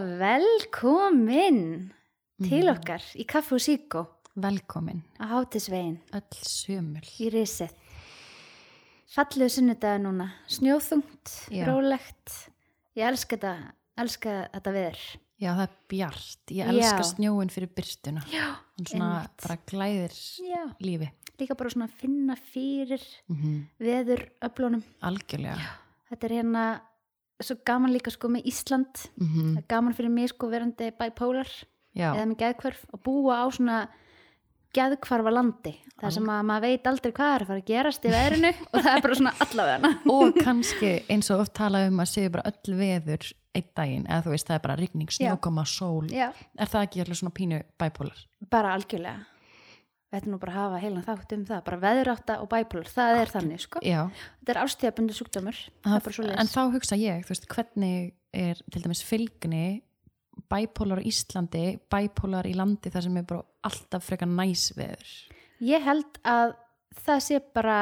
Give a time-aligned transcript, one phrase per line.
[0.00, 1.92] velkomin
[2.42, 2.76] til Mhm.
[2.76, 4.06] okkar í Kaffu og Síkó
[4.36, 7.00] Velkomin, á Hátisvegin öll sömul.
[7.20, 7.70] í Rísið.
[9.08, 11.64] Fallegu sunnudaga núna, snjóþungt, Já.
[11.66, 12.50] rólegt.
[12.96, 14.98] Ég elska þetta, elska þetta veður.
[15.40, 16.46] Já, það er bjart.
[16.50, 17.14] Ég elska Já.
[17.14, 18.22] snjóin fyrir byrstuna.
[18.32, 19.42] Já, Hann svona einmitt.
[19.42, 20.74] bara glæðir Já.
[20.80, 21.10] lífi.
[21.38, 24.82] Líka bara svona að finna fyrir Mm veður öflunum.
[25.02, 25.60] Algjörlega.
[26.10, 26.80] Þetta er hérna
[27.44, 29.06] svo gaman líka sko með Ísland.
[29.20, 31.48] Mm er gaman fyrir mig sko verandi bipolar.
[31.96, 33.88] Já, eða með geðkvarf og búa á svona
[34.76, 38.10] geðkvarfa landi þar sem að maður veit aldrei hvað er að fara að gerast í
[38.12, 42.10] veðrinu og það er bara svona allavega og kannski eins og oft tala um að
[42.12, 46.10] séu bara öll veður einn daginn, eða þú veist, það er bara rigning, snjókoma, sól.
[46.12, 46.26] Já,
[46.60, 48.18] Er það ekki alveg svona pínu bæpólar?
[48.52, 49.24] bara algjörlega
[50.16, 53.32] Er nú bara að hafa heilan þátt um það bara veðurátta og bipolar, það er
[53.34, 53.82] þannig sko
[54.40, 54.62] Þetta er
[55.98, 59.66] er bara svo en þá hugsa ég, þú veist, hvernig er til dæmis fylgni
[60.50, 65.14] bæpólar á Íslandi, bæpólar í landi þar sem er bara alltaf frekar næs veður.
[65.64, 66.54] Ég held að
[67.06, 67.78] það sé bara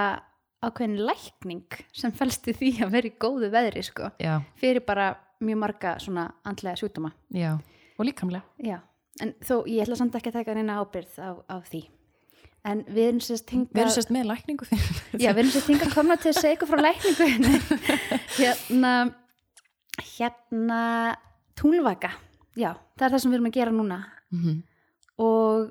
[0.65, 5.11] ákveðin lækning sem fælst í því að vera í góðu veðri sko Já, fyrir bara
[5.45, 7.59] mjög marga svona andlega sjúkdóma já,
[7.99, 8.45] og líkamlega.
[8.65, 8.79] Já,
[9.21, 11.85] en þó ég ætla samt ekki að taka neina ábyrð á, á því.
[12.65, 13.81] En við erum sérst Við hingað...
[13.83, 15.01] erum sérst með lækningu fyrir.
[15.21, 17.27] Já, við erum sérst hingað komna til að segja ykkur frá lækningu.
[18.39, 18.93] hérna,
[20.15, 20.81] hérna,
[21.61, 22.15] túnvaka.
[22.57, 24.01] Já, það er það sem við erum að gera núna.
[24.33, 24.63] Mm
[25.15, 25.69] Og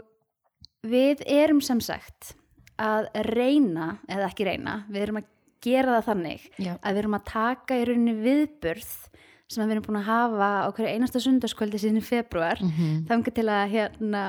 [0.87, 2.33] við erum sem sagt
[2.79, 5.27] að reyna, eða ekki reyna, við erum að
[5.63, 8.93] gera það þannig Já, að við erum að taka í rauninni viðburð
[9.51, 12.61] sem við erum búin að hafa á hverju einasta sundarskvöldi síðan í februar.
[12.61, 13.05] mm -hmm.
[13.09, 14.23] Þannig til að hérna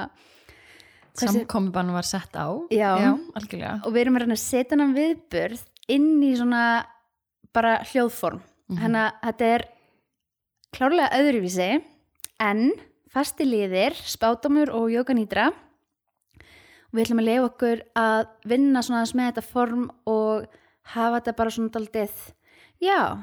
[1.14, 2.46] Samkomibann var sett á.
[2.74, 2.94] Já.
[3.34, 3.80] algjörlega.
[3.86, 6.62] og við erum að reyna að setja hann viðburð inn í svona
[7.54, 8.78] bara hljóðform Mhm.
[8.80, 9.64] þannig að þetta er
[10.74, 11.84] klárlega öðruvísi
[12.40, 12.72] en
[13.12, 19.14] fasti liðir, spátumur og jókanýtra og við ætlum að leiða okkur að vinna svona aðeins
[19.14, 20.46] með þetta form og
[20.94, 22.10] hafa þetta bara svona daldið
[22.80, 23.22] já,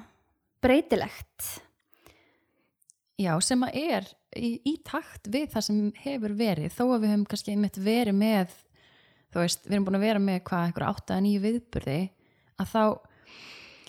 [0.62, 1.62] breytilegt
[3.22, 7.14] Já, sem að er í, í takt við það sem hefur verið, þó að við
[7.14, 8.56] höfum kannski einmitt verið með,
[9.34, 12.00] þú veist, við erum búin að vera með hvað, eitthvað átta að nýju viðburði,
[12.62, 12.84] að þá,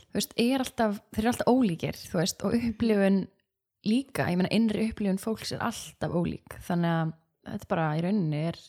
[0.03, 3.19] þú veist, er alltaf, þeir eru alltaf ólíkir, þú veist, og upplifun
[3.88, 7.16] líka, ég meina, innri upplifun fólks er alltaf ólík, þannig að
[7.53, 8.60] þetta bara í rauninni er,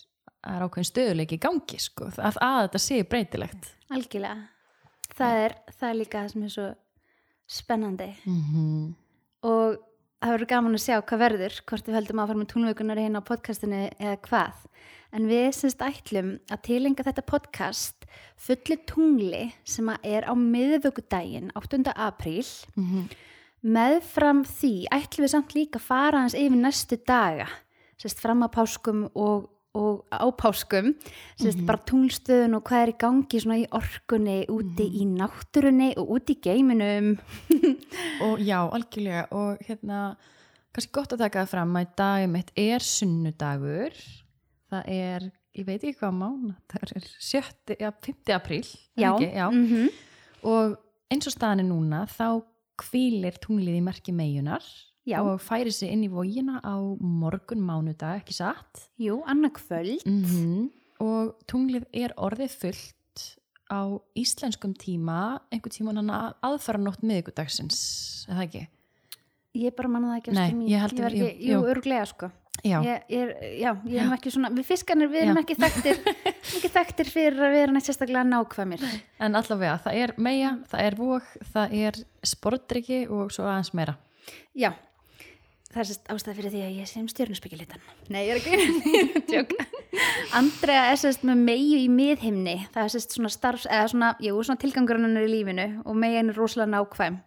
[0.54, 3.74] er ákveðin stöðuleiki í gangi, sko, að, að þetta sé breytilegt.
[3.94, 4.50] algjörlega
[5.14, 6.68] það er, það er líka það sem er svo
[7.54, 8.94] spennandi Mm -hmm.
[9.50, 9.82] og
[10.24, 13.28] það verður gaman að sjá hvað verður hvort við höldum áfram með tónleikunar hérna á
[13.28, 14.62] podcastinu eða hvað
[15.14, 18.08] en við semst ætlum að tilenga þetta podcast
[18.40, 21.84] fulli tungli sem að er á miðvöggudaginn 8.
[21.92, 22.46] apríl
[23.64, 27.48] meðfram því ætlum við samt líka að fara hans yfir næstu daga
[28.00, 30.92] sérst fram að páskum og, og á páskum
[31.40, 36.12] sérst bara tunglstöðun og hvað er í gangi svona í orkunni úti í náttúrunni og
[36.18, 37.16] úti í geiminum
[38.26, 40.04] og já, algjörlega og hérna,
[40.76, 43.98] kannski gott að taka það fram að í dag mitt er sunnudagur
[44.74, 48.34] það er, ég veit ekki hvað mán það er 7, ja, 5.
[48.38, 48.64] apríl
[48.94, 49.12] Já.
[49.16, 49.30] ekki?
[49.34, 49.48] já.
[49.50, 49.90] Mhm.
[50.54, 50.78] og
[51.14, 52.44] eins og staðan er núna þá
[52.84, 54.66] hvílir tunglið í merki meigunar
[55.06, 55.20] Já.
[55.22, 60.06] og færi sig inn í vógina á morgun mánudag, ekki satt Jú, annað kvöld.
[60.08, 60.70] mm
[61.04, 63.24] og tunglið er orðið fullt
[63.68, 63.82] á
[64.16, 68.62] íslenskum tíma einhver tíma hann aðfara nótt miðgudagsins, er það ekki?
[69.66, 71.60] Ég bara manna það ekki Nei, ég að- jú, ekki, jú, jú.
[71.74, 72.30] örglega sko.
[72.64, 76.00] Já, Ég, ég já, ég er ekki svona, við fiskarnir, við erum ekki þekktir,
[76.56, 78.86] ekki þekktir fyrir að vera nætt sérstaklega nákvæmir.
[79.20, 83.98] En allavega, það er meja, það er vók, það er sportryggi og svo aðeins meira.
[84.56, 84.72] Já,
[85.74, 87.86] það er sérst ástæða fyrir því að ég sé um stjórnusbyggjulitan.
[88.14, 89.58] Nei, ég er ekki.
[90.40, 94.36] Andrea er sérst með meiu í miðhimni, það er sérst svona starfs, eða svona, jú,
[94.42, 97.20] svona tilgangurinn hennar í lífinu og megin er rosalega nákvæm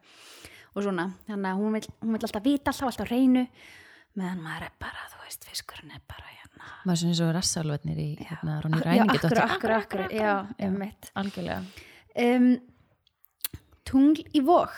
[0.77, 3.45] og svona, þannig að hún vil, hún vil alltaf vita alltaf, alltaf á hreinu,
[4.19, 6.73] meðan maður er bara, þú veist, fiskurinn er bara hérna.
[6.85, 11.11] Maður sem er svo rassalvetnir í hérna Róni Já, Ræningi akkur, akkur, akkur, já, einmitt.
[11.17, 11.63] Algjörlega.
[12.27, 12.51] Um,
[13.89, 14.75] tungl í vóg,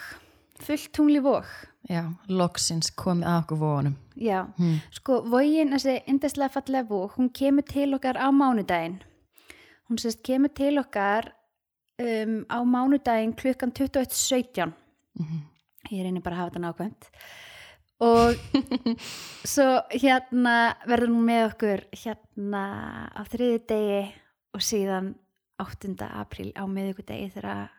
[0.62, 1.50] fullt tungl í vóg,
[1.88, 3.94] Já, loksins komið að okkur vónum.
[4.16, 4.42] já.
[4.58, 4.80] Hmm.
[4.92, 8.98] Sko, vógin, þessi indeslega fallega vóg, hún kemur til okkar á mánudaginn.
[9.88, 11.30] Hún sérst kemur til okkar
[11.98, 14.72] um, á mánudaginn klukkan 21.17.
[15.18, 15.38] Mhm.
[15.90, 17.08] Ég reyni bara að hafa þetta nákvæmt.
[18.04, 18.34] Og
[19.54, 22.64] svo hérna verður hún með okkur hérna
[23.16, 24.02] á þriði degi
[24.54, 25.14] og síðan
[25.58, 25.96] 8.
[26.20, 27.70] apríl á miðugudegi þegar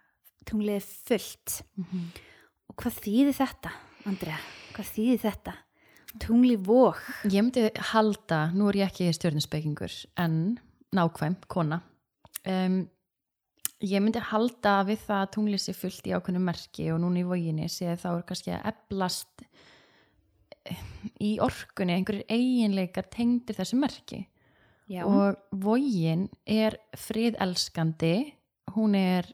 [0.49, 1.61] tunglið er fullt.
[1.77, 2.09] Mhm.
[2.69, 3.71] Og hvað þýðir þetta?
[4.07, 4.37] Andrea,
[4.75, 5.57] hvað þýðir þetta?
[6.23, 7.01] Tungli vók.
[7.29, 9.93] Ég myndi halda, nú er ég ekki stjórnusbyggingur
[10.23, 10.57] en
[10.95, 11.83] nákvæm, kona
[12.47, 12.79] um,
[13.85, 17.27] ég myndi halda við það að tunglið sé fullt í ákveðnu merki og núna í
[17.27, 19.45] voginni sé þá er kannski að eblast
[21.23, 24.23] í orkunni einhverjir eiginleikar tengdir þessu merki
[24.89, 25.03] Já.
[25.05, 28.15] og vogin er friðelskandi
[28.75, 29.29] hún er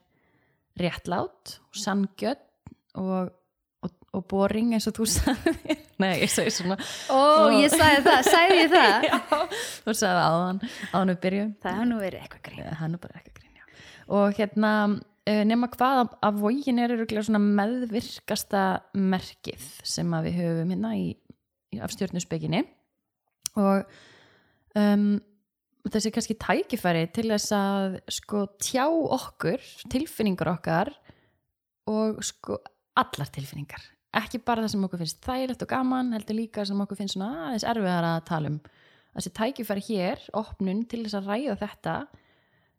[0.78, 2.44] réttlát sanngjöld
[2.96, 3.32] og,
[4.16, 6.76] og, og boring eins og þú sagði nei, ég segi svona.
[7.12, 9.06] Ó, ég sagði það, sagði ég það?
[9.10, 9.18] já,
[9.86, 11.52] þú sagði áðan áðan við byrjum.
[11.62, 12.56] Það hefur nú verið eitthvað.
[12.56, 13.68] Ja, hann er bara ekki að grinja
[14.16, 14.72] og hérna
[15.26, 18.64] eh, nema hvað af, vogin er svona meðvirkasta
[18.96, 21.08] merkið sem að við höfum hérna í,
[21.74, 22.62] í af stjórnusbygginni
[23.58, 23.82] og
[24.78, 25.16] um,
[25.90, 30.92] þessi kannski tækifæri til þess að sko tjá okkur tilfinningar okkar
[31.90, 32.60] og sko
[32.96, 33.82] allar tilfinningar
[34.16, 37.48] ekki bara það sem okkur finnst þægilegt og gaman heldur líka sem okkur finnst svona
[37.48, 38.58] aðeins erfiðar að tala um
[39.16, 41.94] þessi tækifæri hér, opnun til þess að ræða þetta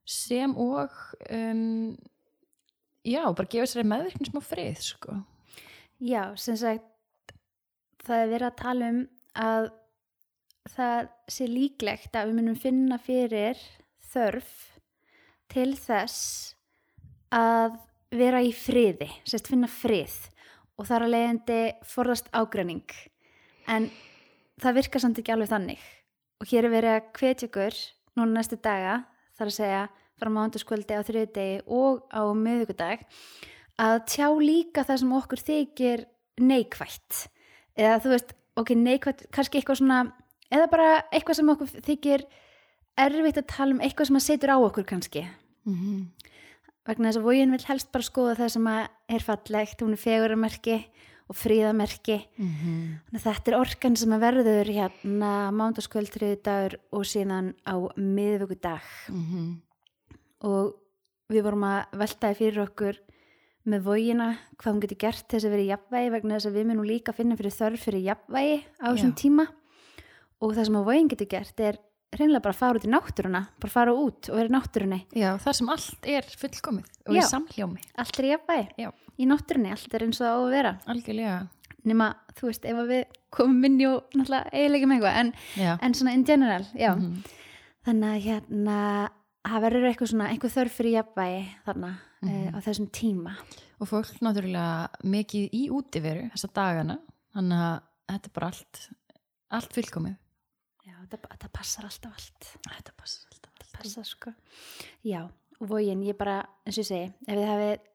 [0.07, 0.93] sem og
[1.33, 1.95] um,
[3.07, 5.17] já, bara gefa sér meðvirkni smá frið sko.
[5.97, 7.33] Já, sem sagt,
[8.05, 9.01] það er verið að tala um
[9.37, 9.69] að
[10.73, 13.59] það sé líklegt að við munum finna fyrir
[14.11, 14.53] þörf
[15.51, 16.55] til þess
[17.33, 17.77] að
[18.13, 20.15] vera í friði, sérst finna frið
[20.77, 22.85] og þar að leiðandi forðast ágræning
[23.67, 23.89] en
[24.61, 25.79] það virkar samt ekki alveg þannig.
[26.41, 27.79] Og hér er verið að hvetja ykkur
[28.17, 29.01] núna næstu daga,
[29.37, 29.81] þar að segja
[30.17, 33.03] frá mándaskvöldi á þriðdegi og á miðugudag
[33.77, 36.05] að tjá líka það sem okkur þykir
[36.41, 37.19] neikvætt.
[37.77, 39.99] Eða þú veist, ok, neikvætt kannski eitthvað svona,
[40.49, 42.25] eða bara eitthvað sem okkur þykir
[42.97, 45.27] erfitt að tala um eitthvað sem að setur á okkur kannski.
[45.67, 46.26] Mm -hmm.
[46.87, 50.79] Vegna þess að vógin vil helst bara skoða það sem er fallegt, hún er feguramerki
[51.27, 53.19] og fríðamerki Mm -hmm.
[53.19, 59.61] Þetta er orkan sem að verður hérna mándaskvöld þriðdagur og síðan á miðvöggudag Mm
[60.45, 60.75] og
[61.31, 62.99] við vorum að veltaði fyrir okkur
[63.67, 66.67] með vógina hvað hún getur gert þess að vera í jafnvægi vegna þess að við
[66.69, 69.47] munum líka finna fyrir þörf fyrir jafnvægi á þessum tíma.
[70.39, 71.79] Og það sem að vógin getur gert er
[72.15, 74.99] reynilega bara fara út í náttúruna bara fara út og vera í náttúrunni.
[75.17, 77.19] Já, þar sem allt er fullkomið og Já.
[77.19, 77.83] í samhljómi.
[77.99, 78.89] Allt er í jafnvægi, Já.
[79.19, 80.73] í náttúrunni allt er eins og það á að vera.
[80.87, 81.37] Algjörlega.
[81.87, 85.77] Nema, þú veist, ef að við komum inn og náttúrulega eiginlega með eitthvað en, Já.
[85.81, 86.95] en svona in general, já.
[86.95, 87.23] Mhm.
[87.87, 89.09] þannig að hérna
[89.47, 93.35] það verður eitthvað svona, einhver þörf fyrir jafnvægi þarna mm á þessum tíma.
[93.79, 96.97] Og fólk náttúrulega mikið í útiveru þessa dagana
[97.35, 98.79] þannig að þetta er bara allt
[99.51, 100.15] allt fullkomið
[101.07, 102.49] þetta, þetta passar alltaf allt.
[102.67, 103.71] Þetta passar alltaf allt.
[103.77, 104.33] Passar sko.
[105.05, 105.21] Já,
[105.59, 107.87] og vógin, ég bara, eins og ég segi ef þið hafið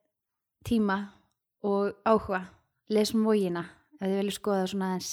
[0.65, 0.99] tíma
[1.63, 2.45] og áhuga,
[2.89, 3.67] lesum vógina
[4.01, 5.13] ef þið viljið skoða svona eins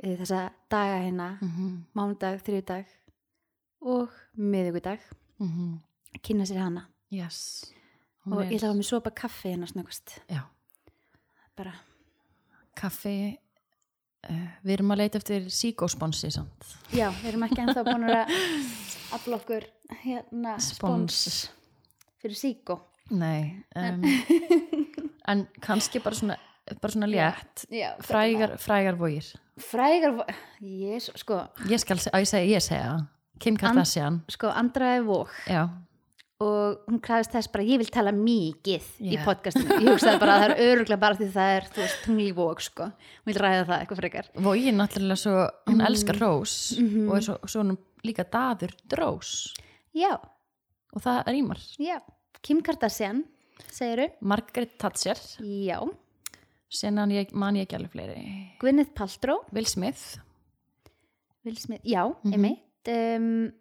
[0.00, 1.72] þessa daga hérna mm -hmm.
[1.94, 2.86] mánudag, þriðdag
[3.80, 5.00] og miðugudag
[5.40, 5.78] Mm -hmm.
[6.22, 6.88] kynna sér hana.
[7.12, 7.72] Yes.
[8.26, 10.40] Og ég hafa mig sopa kaffi hérna snöggast Já.
[11.56, 11.72] bara,
[12.76, 13.38] kaffi
[14.64, 16.66] við erum að leita eftir síkósponsi samt.
[16.92, 18.34] Já, við erum ekki ennþá búin að
[19.16, 19.64] afla okkur
[20.04, 21.48] hérna Spons.
[22.22, 22.76] fyrir síkó
[23.10, 24.04] nei um,
[25.32, 26.36] en kannski bara svona
[26.80, 27.64] bara svona létt.
[27.74, 29.26] já, frægar, frægar vógir
[29.58, 30.28] frægar vo-
[30.62, 32.92] Jesú, sko, ég skal að ég segja, ég segja.
[33.40, 34.20] Kim Kardashian.
[34.28, 35.64] sko Andraði Vók já,
[36.40, 39.24] og hún krafist þess bara ég vil tala mikið í Já.
[39.26, 39.76] podcastinu.
[39.82, 42.60] Ég hugsaði bara að það er öruglega bara því það er þú veist, tungli Vók
[42.64, 42.84] sko.
[42.90, 44.30] Hún vil ræða það eitthvað frekar.
[44.46, 45.34] Vógin náttúrulega svo
[45.68, 47.08] hún elskar rós Mhm.
[47.10, 49.54] og er svo, svo hún líka daður drós.
[49.94, 50.14] Já,
[50.94, 52.00] og það rýmar já,
[52.42, 53.24] Kim Kardashian
[53.70, 55.16] segiru, Margaret Thatcher.
[55.44, 55.82] Já.
[56.70, 58.52] Senan ég, man ég ekki alveg fleiri.
[58.60, 59.44] Gwyneth Paltrow.
[59.52, 60.16] Will Smith.
[61.44, 62.32] Will Smith, já, Mhm.
[62.32, 62.60] einmitt.
[62.88, 63.52] Um,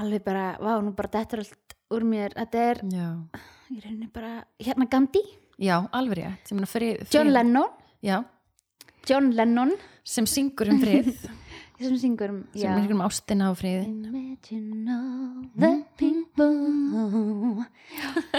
[0.00, 2.34] alveg bara vá, nú bara þetta er allt úr mér.
[2.38, 3.08] Þetta er, já,
[3.70, 5.22] ég reyni bara hérna Gandhi,
[5.62, 6.50] já alveg rétt.
[6.50, 7.70] Ég meina frið, John Lennon.
[8.04, 8.18] Já,
[9.08, 9.74] John Lennon.
[10.04, 11.14] Sem syngur um frið.
[11.74, 13.88] Sem syngur um, sem syngur um ástina og frið.
[13.90, 17.64] Imagine all the people.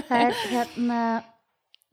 [0.07, 0.99] Það er hérna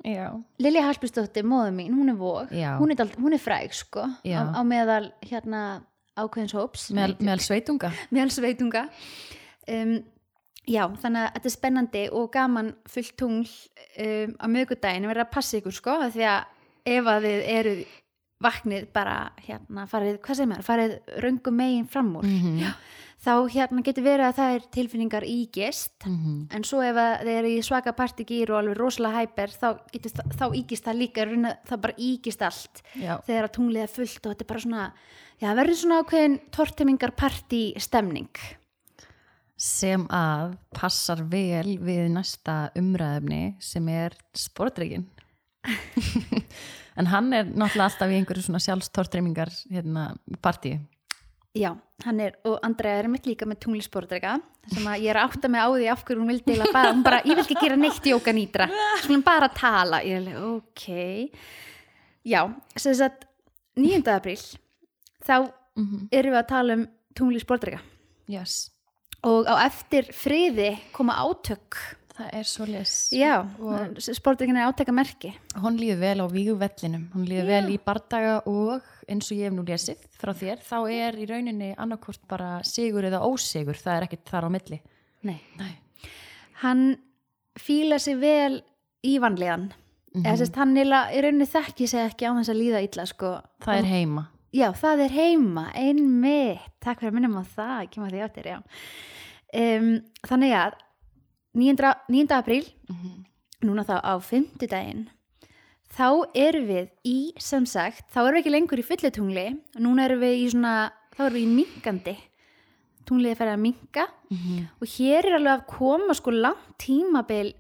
[0.06, 0.28] já,
[0.62, 2.78] Lilja Hallbjörnsdóttir, móður mín, hún er Já.
[2.78, 4.38] hún er, hún er fræg sko Já.
[4.38, 5.82] á, á meðal hérna
[6.14, 6.90] ákveðins hóps.
[6.94, 7.92] Meðal, meðal sveitunga.
[8.10, 8.86] meðal sveitunga
[9.68, 9.94] um,
[10.66, 13.48] já, þannig að þetta er spennandi og gaman fullt tungl
[13.98, 16.44] um, á mögudaginn verður að passa ykkur sko því að
[16.96, 17.74] ef að þið eru
[18.42, 19.16] vaknið bara
[19.46, 22.72] hérna farið, hvað segir maður, farið röngum megin fram úr Mhm.
[23.22, 26.48] þá hérna getur verið að það er tilfinningar ígist Mhm.
[26.50, 30.34] en svo ef að þeir eru í svaka partigýr og alveg rosalega hæper þá, það-
[30.34, 33.20] þá ígist það líka raun að það bara ígist allt Já.
[33.22, 34.92] þegar að tunglið er fullt og þetta er bara svona
[35.40, 38.28] já, það verður svona ákveðin tortimingar partí stemning
[39.62, 45.06] sem að passar vel við næsta umræðefni sem er sportreikin
[46.98, 50.08] en hann er náttúrulega alltaf í einhverju svona sjálfstortreimingar hérna,
[50.42, 50.74] partí.
[51.54, 51.70] Já,
[52.02, 54.38] hann er, og Andrea er mitt líka með tunglisportreika
[54.72, 56.94] sem að ég er að átta mig á því af hverju hún vildi eiginlega bara,
[56.94, 58.68] hún bara, ég vil ekki gera neitt jóka nýtra,
[59.02, 60.00] skulum bara tala.
[60.06, 61.42] Ég er alveg, ok.
[62.32, 62.40] Já,
[62.78, 63.28] sem sagt
[63.78, 64.02] 9.
[64.12, 64.40] apríl
[65.22, 65.36] þá
[65.78, 66.82] mm erum við að tala um
[67.16, 67.80] tunglisportreika
[68.28, 68.71] yes.
[69.28, 71.78] Og á eftir friði koma átök.
[72.12, 72.90] Það er svo les
[74.12, 75.30] sportreikin er áteka merki
[75.62, 79.54] hún líður vel á víguvellinum hún líður vel í bardaga og eins og ég hef
[79.56, 84.06] nú lesið frá þér þá er í rauninni annarkvort bara sigur eða ósigur, það er
[84.08, 84.78] ekkert þar á milli.
[85.26, 85.38] Nei.
[85.58, 85.72] Nei.
[86.62, 86.84] Hann
[87.58, 88.60] fíla sig vel
[89.02, 89.70] í vanlíðan.
[90.20, 93.34] Eða sérst hann er rauninni þekki sig ekki á þess að líða illa sko.
[93.64, 98.00] Það er heima Já, það er heima, einmitt, takk fyrir að minnum á það, ekki
[98.02, 98.58] maður því áttir, já.
[99.52, 99.86] Um,
[100.28, 100.74] þannig að
[101.54, 101.94] 9.
[102.08, 102.34] 9.
[102.36, 103.24] apríl, Mhm.
[103.64, 105.06] núna þá á fimmtudaginn,
[105.96, 109.46] þá erum við í, sem sagt, þá erum við ekki lengur í fullutungli,
[109.78, 112.16] núna erum við í svona, þá erum við í minkandi,
[113.06, 114.68] tunglið er ferið að minka Mhm.
[114.80, 117.54] og hér er alveg að koma sko langt tímabil,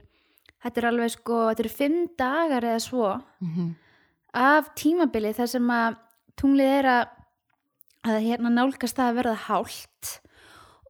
[0.62, 3.74] þetta er alveg sko, þetta eru fimm dagar eða svo, Mhm.
[4.34, 5.96] af tímabili þar sem að
[6.40, 7.02] tunglið er að,
[8.08, 10.12] að hérna nálgast það að verða hált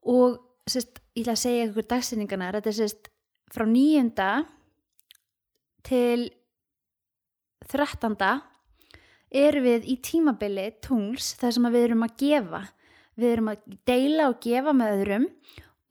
[0.03, 3.11] og sérst, ég ætla að segja ykkur dagsinningarnar, þetta er sérst
[3.53, 4.31] frá nýjunda
[5.87, 6.31] til
[7.69, 8.33] þrettanda
[9.33, 12.63] erum við í tímabili tungls þar sem að við erum að gefa.
[13.13, 15.25] Við erum að deila og gefa með öðrum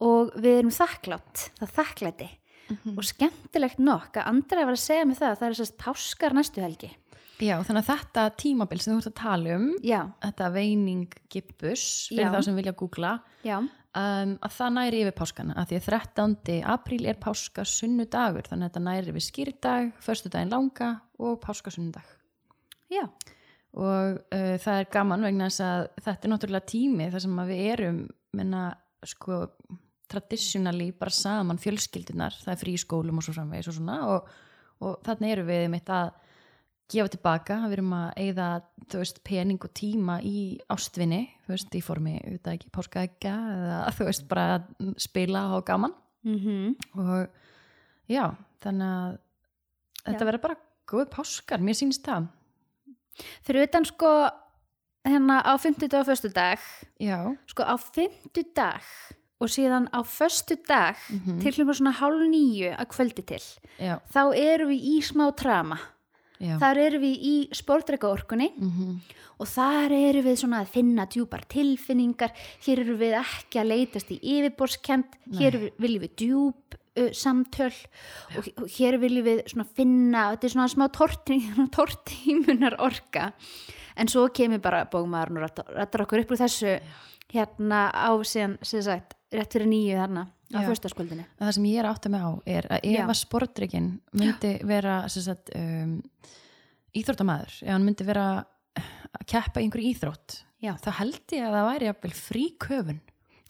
[0.02, 2.30] og við erum þakklátt það þakklæti.
[2.72, 2.96] Mhm.
[2.96, 6.62] og skemmtilegt nokk að andra var að segja mig það það er sérst páskar næstu
[6.62, 6.90] helgi
[7.42, 11.84] Já, þannig að þetta tímabil sem þú ert að tala um já, þetta veining gibbus
[12.12, 15.88] fyrir þá sem vilja googla já, um, að það næri yfir páskana að því að
[15.88, 16.56] 13.
[16.76, 22.06] apríl er páska sunnudagur þannig að þetta næri yfir skýrdag förstudaginn langa og páska sunnudag.
[22.92, 23.06] Já.
[23.72, 27.54] Og uh, það er gaman vegna þess að þetta er náttúrulega tími þar sem að
[27.54, 28.02] við erum
[28.36, 28.64] menna
[29.08, 29.44] sko
[30.12, 34.28] traditionally bara saman fjölskyldunar það er frí skólum og svo framvegis og svona og,
[34.84, 36.12] og þannig eru við mitt að
[36.92, 38.48] gefa tilbaka, við erum að eigða
[38.92, 44.06] veist, pening og tíma í ástvinni, þú veist, í formi auðvitað ekki páskaækja eða þú
[44.10, 45.94] veist bara að spila og gaman.
[46.24, 47.28] Mm og
[48.12, 48.28] já,
[48.62, 49.18] þannig að
[50.06, 50.60] þetta verður bara
[50.92, 52.28] góð páskar, mér sýnist það.
[53.46, 54.10] Fyrir utan sko
[55.04, 56.58] hérna á 50 og föstu dag
[57.00, 57.18] já,
[57.50, 58.82] sko á 50 dag
[59.42, 61.40] og síðan á föstu dag Mhm.
[61.42, 63.42] til hljóma svona hálf nýju að kvöldi til
[63.82, 65.78] já, þá erum við í smá trama
[66.42, 66.56] já.
[66.60, 69.00] Þar erum við í sportreika orkunni mm
[69.42, 72.30] og þar erum við svona að finna djúpar tilfinningar.
[72.62, 77.72] Hér erum við ekki að leitast í yfirborskend hér við- viljum við djúp uh, samtöl
[78.38, 80.86] og, og hér viljum við svona finna þetta er svona smá
[81.78, 83.32] tortímunar orka
[83.96, 86.76] en svo kemur bara bókmaðurinn og rættar- okkur upp úr þessu
[87.34, 90.66] hérna á síðan sem sagt rétt fyrir nýju þarna á Já.
[90.68, 93.04] fyrstaskvöldinu það sem ég er átt að með á er að ef Já.
[93.08, 95.94] að sportreikin myndi vera sem sagt, um,
[96.98, 98.26] íþróttamæður ef hann myndi vera
[98.76, 100.74] að keppa í einhverju íþrótt Já.
[100.82, 103.00] þá held ég að það væri jafnvel frí köfun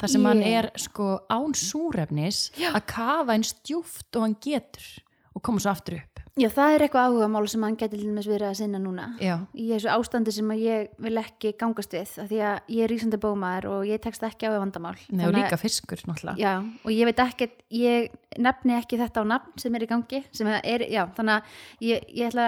[0.02, 4.86] þar sem hann Ég- er sko án súrefnis að kafa eins djúft og hann getur
[5.32, 6.20] og koma svo aftur upp.
[6.40, 9.06] Já, það er eitthvað áhugamál sem hann getur dæmis verið að sinna núna.
[9.20, 12.92] Já, í þessu ástandi sem ég vil ekki gangast við af því að ég er
[12.92, 14.96] rísandi bómaður og ég tekst ekki á vandamál.
[15.12, 16.40] Nei, og líka fiskur náttúrulega.
[16.40, 18.08] Já, og ég veit ekki, ég
[18.40, 21.42] nefni ekki þetta á nafn sem er í gangi sem er, já, þannig að
[21.90, 22.46] ég, ég, ætla,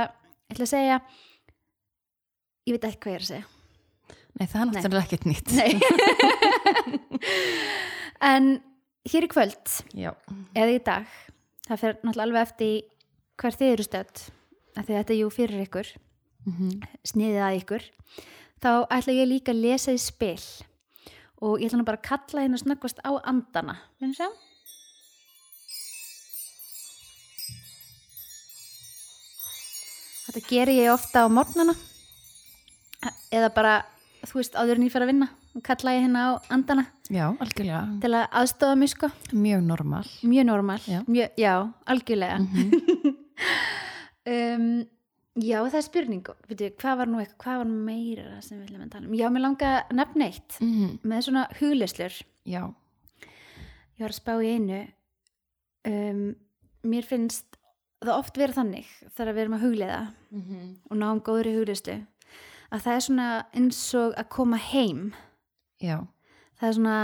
[0.49, 0.97] ég ætla að segja
[2.65, 3.47] ég veit ekki hvað ég er að segja.
[4.35, 5.49] Nei, það er náttúrulega ekkert nýtt.
[5.61, 5.73] Nei.
[8.25, 8.55] En
[9.11, 10.13] hér í kvöld Já,
[10.57, 11.17] eða í dag
[11.65, 12.75] það fer náttúrulega alveg eftir
[13.41, 13.87] hver þið eru
[14.75, 15.93] að þetta er jú fyrir ykkur
[16.45, 17.85] mm sniðið að ykkur.
[18.61, 20.41] Þá ætla ég líka að lesa í spil
[21.41, 23.77] og ég ætla nú bara að kalla hérna snöggvast á andana.
[24.01, 24.29] Við sjá?
[30.25, 31.75] Þetta geri ég ofta á morgnana.
[33.31, 33.85] Eða bara,
[34.25, 35.29] þú veist, áður en ég fer að vinna
[35.63, 37.83] kalla ég hérna á andana já algjörlega.
[38.03, 39.11] Til að aðstofa mig sko.
[39.33, 40.09] Mjög normal.
[40.23, 41.01] Mjög normal, Já.
[41.07, 41.55] Mjög, já
[41.87, 42.39] algjörlega.
[42.39, 43.15] Mm
[44.35, 44.85] um,
[45.35, 48.85] Já, það er spurning, veitu, hvað var nú eitthvað, hvað var meira sem við viljum
[48.85, 49.15] að tala um?
[49.19, 52.19] Já, mér langa að nefna eitt mm með svona hugleslur.
[52.47, 52.61] já,
[53.95, 54.79] Ég var að spá í einu.
[55.91, 56.23] Um,
[56.87, 57.59] mér finnst
[58.05, 60.01] það oft vera þannig þegar við erum að hugleiða
[60.91, 61.99] og náum góðri hugleslu
[62.75, 65.13] að það er svona eins og að koma heim.
[65.85, 65.99] Já,
[66.55, 66.99] Það er svona,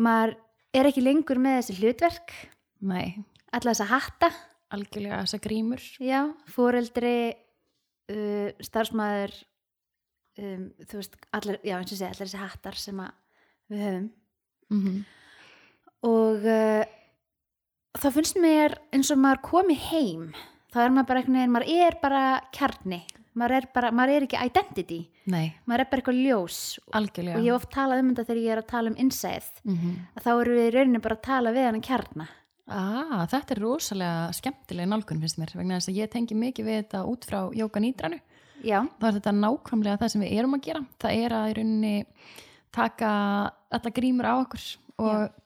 [0.00, 0.32] maður
[0.76, 2.34] er ekki lengur með þessi hlutverk,
[2.80, 3.20] nei.
[3.52, 4.30] Alla þessa hatta.
[4.70, 5.84] algjörlega þessa grímur.
[5.98, 6.20] Já,
[6.54, 7.14] fóreldri,
[8.14, 9.34] uh, starfsmæður,
[10.38, 13.16] um, þú veist, allir, já eins og segja, allir þessi hattar sem að
[13.70, 14.10] við höfum.
[14.70, 15.00] mm
[16.08, 16.84] Og uh,
[18.00, 20.30] þá finnst mér eins og maður komi heim,
[20.72, 22.22] þá er maður bara einhvern veginn, maður er bara
[22.56, 23.02] kjarni,
[23.38, 26.58] maður er, bara, maður er ekki identity, nei, maður er bara eitthvað ljós.
[26.98, 27.38] algjörlega.
[27.38, 29.96] Og ég hef oft talað um þetta þegar ég er að tala um innsæð, mm
[30.16, 32.28] að þá eru við í rauninni bara að tala við hann kjarna.
[32.70, 36.76] ah, þetta er rosalega skemmtilega nálgun finnst mér, vegna þess að ég tengi mikið við
[36.84, 38.20] þetta út frá jóka nýdranu
[38.64, 40.80] Já, þá er þetta nákvæmlega það sem við erum að gera.
[41.00, 41.92] Það er að í rauninni
[42.76, 43.10] taka
[43.78, 44.66] alla grímur á okkur
[45.00, 45.38] og,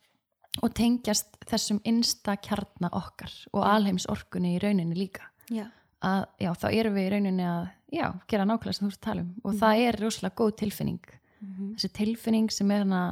[0.60, 5.28] og tengjast þessum innsta kjarna okkar og alheims orkunni í rauninni líka.
[5.52, 5.68] Já,
[6.04, 7.62] að já, þá erum við í rauninni að
[7.94, 11.14] já, gera nákvæmlega sem þú ert að tala um og það er rosalega góð tilfinning
[11.74, 13.02] þessi tilfinning sem er hana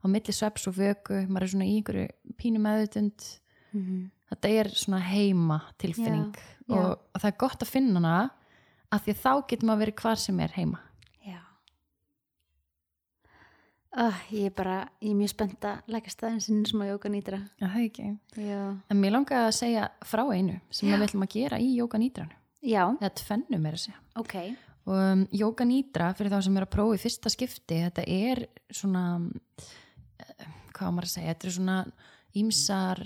[0.00, 3.26] á milli sveps og vöku, maður er svona í einhverju pínu meðutund
[4.30, 6.76] þetta er svona heima tilfinning Já, já.
[6.78, 8.30] og, og það er gott að finna hana
[8.90, 10.80] af því að þá getur maður verið hvar sem er heima
[11.26, 11.40] já.
[13.90, 17.10] Uh, ég er bara, ég er mjög spennt að leggja staðin sinni sem að jóka
[17.10, 17.40] nýtra.
[17.58, 18.04] Já, það er ekki.
[18.94, 22.36] En mér langar að segja frá einu sem við ætlum að gera í Jóka Nýdranu.
[22.62, 24.00] Já, Eða tvennu meira að segja.
[24.20, 24.34] ok.
[24.90, 28.40] Og um, Jóka Nýdra, fyrir þá sem er að prófa í fyrsta skipti, þetta er
[28.74, 29.02] svona,
[30.18, 31.76] eh, hvað á maður að segja, þetta er svona
[32.40, 33.02] ímsar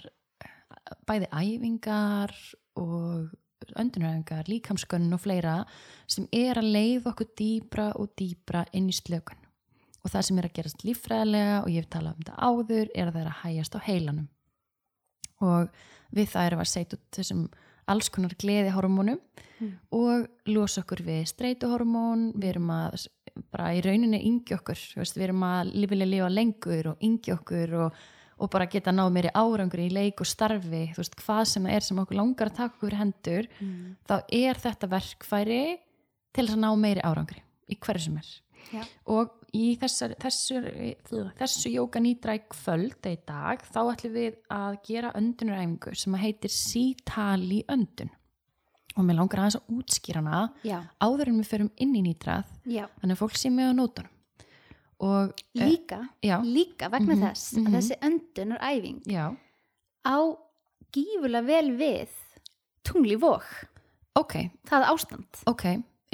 [1.08, 2.34] bæði æfingar
[2.80, 5.56] og öndunæfingar, líkamskönn og fleira
[6.06, 9.40] sem er að leiða okkur dýbra og dýbra inn í slökun.
[10.04, 13.06] Og það sem er að gerast líffræðilega og ég hef talað um þetta áður er
[13.08, 14.28] að það er að hægjast á heilanum.
[15.40, 15.68] Og
[16.14, 17.46] við það erum að setja út þessum
[17.90, 19.20] alls konar gleðihormónum
[19.94, 23.06] og losa okkur við streituhormón, við erum að
[23.54, 27.74] bara í rauninni yngja okkur, veist, við erum að vilja lifa lengur og yngja okkur
[27.84, 28.02] og,
[28.38, 31.78] og bara geta náð meiri árangur í leik og starfi, þú veist, hvað sem það
[31.78, 33.48] er sem okkur langar að taka okkur hendur,
[34.06, 35.62] þá er þetta verkfæri
[36.34, 38.30] til að ná meiri árangri í hverju sem er.
[38.74, 38.84] Já.
[39.06, 40.58] Og í þessar, þessu,
[41.38, 46.50] þessu jóka nýtra í kvöld í dag, þá ætlum við að gera öndunaræfingu sem heitir
[46.54, 48.10] sítali öndun.
[48.94, 52.50] Og mér langar aðeins að útskýra hana Já, áður en við förum inn í nýtrað,
[52.70, 52.84] já.
[53.00, 54.10] þannig að fólk sé með á nótunum.
[55.04, 56.36] Og, eh, Líka, já.
[56.42, 57.66] líka vegna Mhm, þess mhm.
[57.66, 59.24] að þessi öndunaræfing já,
[60.06, 60.16] á
[60.94, 62.08] gífulega vel við
[62.86, 63.42] tungli vók,
[64.14, 65.42] ok, það ástand.
[65.50, 65.64] ok,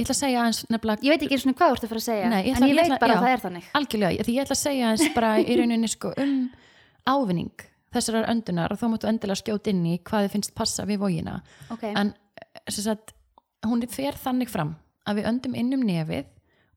[0.00, 1.92] ég ætla að segja aðeins nefnilega Ég veit ekki eins og hvað þú ert að
[1.92, 3.18] fara að segja, Nei, ég ætla- en ég ég veit ætla- bara já.
[3.20, 3.64] að það er þannig.
[3.80, 6.34] algjörlega, því ég ætla að segja aðeins bara í rauninni sko um
[7.06, 11.00] ávinning þessarar öndunar og þá máttu endilega skjóta inn í hvað þið finnst passa við
[11.02, 11.40] vógina
[11.74, 12.14] Ok, en
[12.68, 13.12] sem sagt,
[13.66, 14.76] hún fer þannig fram
[15.08, 16.24] að við öndum inn um nefið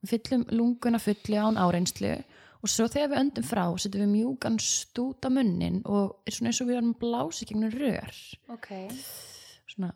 [0.03, 2.15] við fyllum lunguna fulli án áreynslu
[2.63, 6.49] og svo þegar við öndum frá setjum við mjúkan stút á munnin og er svona
[6.51, 8.11] eins og við erum blási gegnum rör
[8.49, 8.69] ok.
[9.67, 9.93] svona,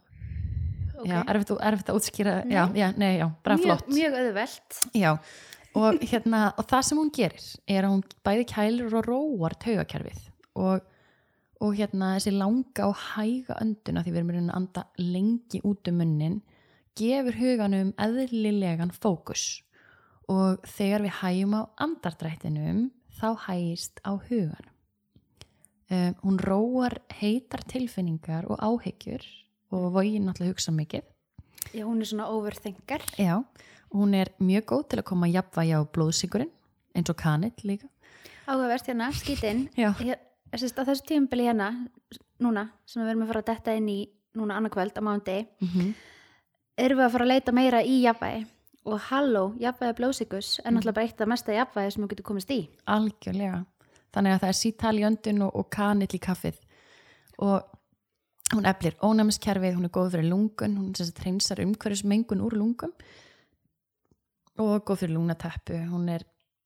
[0.97, 1.07] ok.
[1.09, 4.81] já, erfitt, erfitt að útskýra já, já, nei, já, bara mjög, flott Mjög auðvelt.
[4.97, 5.11] Já,
[5.77, 10.25] og, hérna, og það sem hún gerir er að hún bæði kælir og róar taugakerfið
[10.57, 10.85] og,
[11.61, 16.01] og hérna þessi langa og hæga önduna því við erum að anda lengi út um
[16.01, 16.41] munnin
[16.97, 19.61] gefur huganum eðlilegan fókus
[20.31, 24.73] og þegar við hægjum á andardrættinum þá hægist á huganum.
[25.87, 29.23] Um, hún róar heitar tilfinningar og áhyggjur
[29.71, 31.03] og vogin náttúrulega hugsa mikið
[31.73, 33.01] Já, hún er svona overthinker.
[33.19, 33.43] Já,
[33.91, 36.51] hún er mjög góð til að koma að jafnvægi á blóðsíkurinn
[36.95, 37.89] eins og kanill líka.
[38.47, 39.67] Áhugavert hérna, skítinn.
[40.57, 41.73] Þessu tímabili hérna,
[42.39, 43.97] núna, sem við erum að fara að detta inn í
[44.37, 45.93] núna annarkvöld á mándi, Mm -hmm.
[46.77, 48.45] erum við að fara að leita meira í jafnvægi.
[48.85, 52.49] Og halló, jafnvægi blóðsikus er náttúrulega bara eitt af mesta jafnvægi sem við getum komist
[52.51, 52.69] í.
[52.85, 53.65] Algjörlega.
[54.13, 56.55] Þannig að það er sítal í öndun og, og kanill í kaffið.
[57.37, 57.61] Og
[58.55, 62.93] hún eflir ónæmiskerfið, hún er góð fyrir lungun, hún hreinsar umhverfismengun úr lungum
[64.57, 65.79] og góð fyrir lungnateppu.
[65.91, 66.23] Hún er,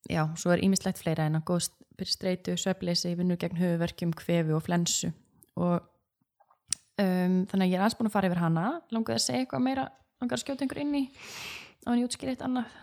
[0.10, 4.56] já, svo er ímislegt fleira en að góð fyrir streitu, svefleysi, vinnu gegn höfuverkjum, kvefi
[4.56, 5.12] og flensu.
[5.60, 5.82] Og
[7.02, 8.68] um, þannig að ég er aðeins búin að fara yfir hana.
[8.94, 9.90] Langaði að segja eitthvað meira,
[10.22, 11.04] langaði að skjóta einhver inn í
[11.82, 12.80] á henni útskýra eitt annað.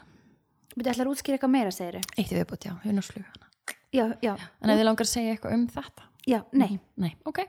[0.74, 3.48] Við ætlar að útskýra eitthvað meira, segir Eitt í viðbútt, já, hunarsflug hana.
[3.94, 4.34] Já, já.
[4.60, 6.07] En ef þið langar að segja eitthvað um þetta?
[6.26, 6.78] Já, nei.
[6.96, 7.44] Nei, ok.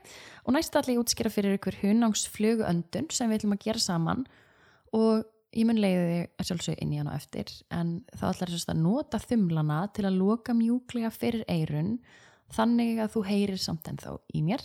[0.46, 3.82] Og næst ætla ég að útskýra fyrir ykkur hunangsflugu öndun sem við ætlum að gera
[3.82, 4.24] saman
[4.96, 8.70] og ég mun leiði þig að sjálfsög inn í hana eftir en þá ætlar þess
[8.70, 11.96] að nota þumlana til að loka mjúklega fyrir eirun
[12.54, 14.62] þannig að þú heyrir samt en þá í mér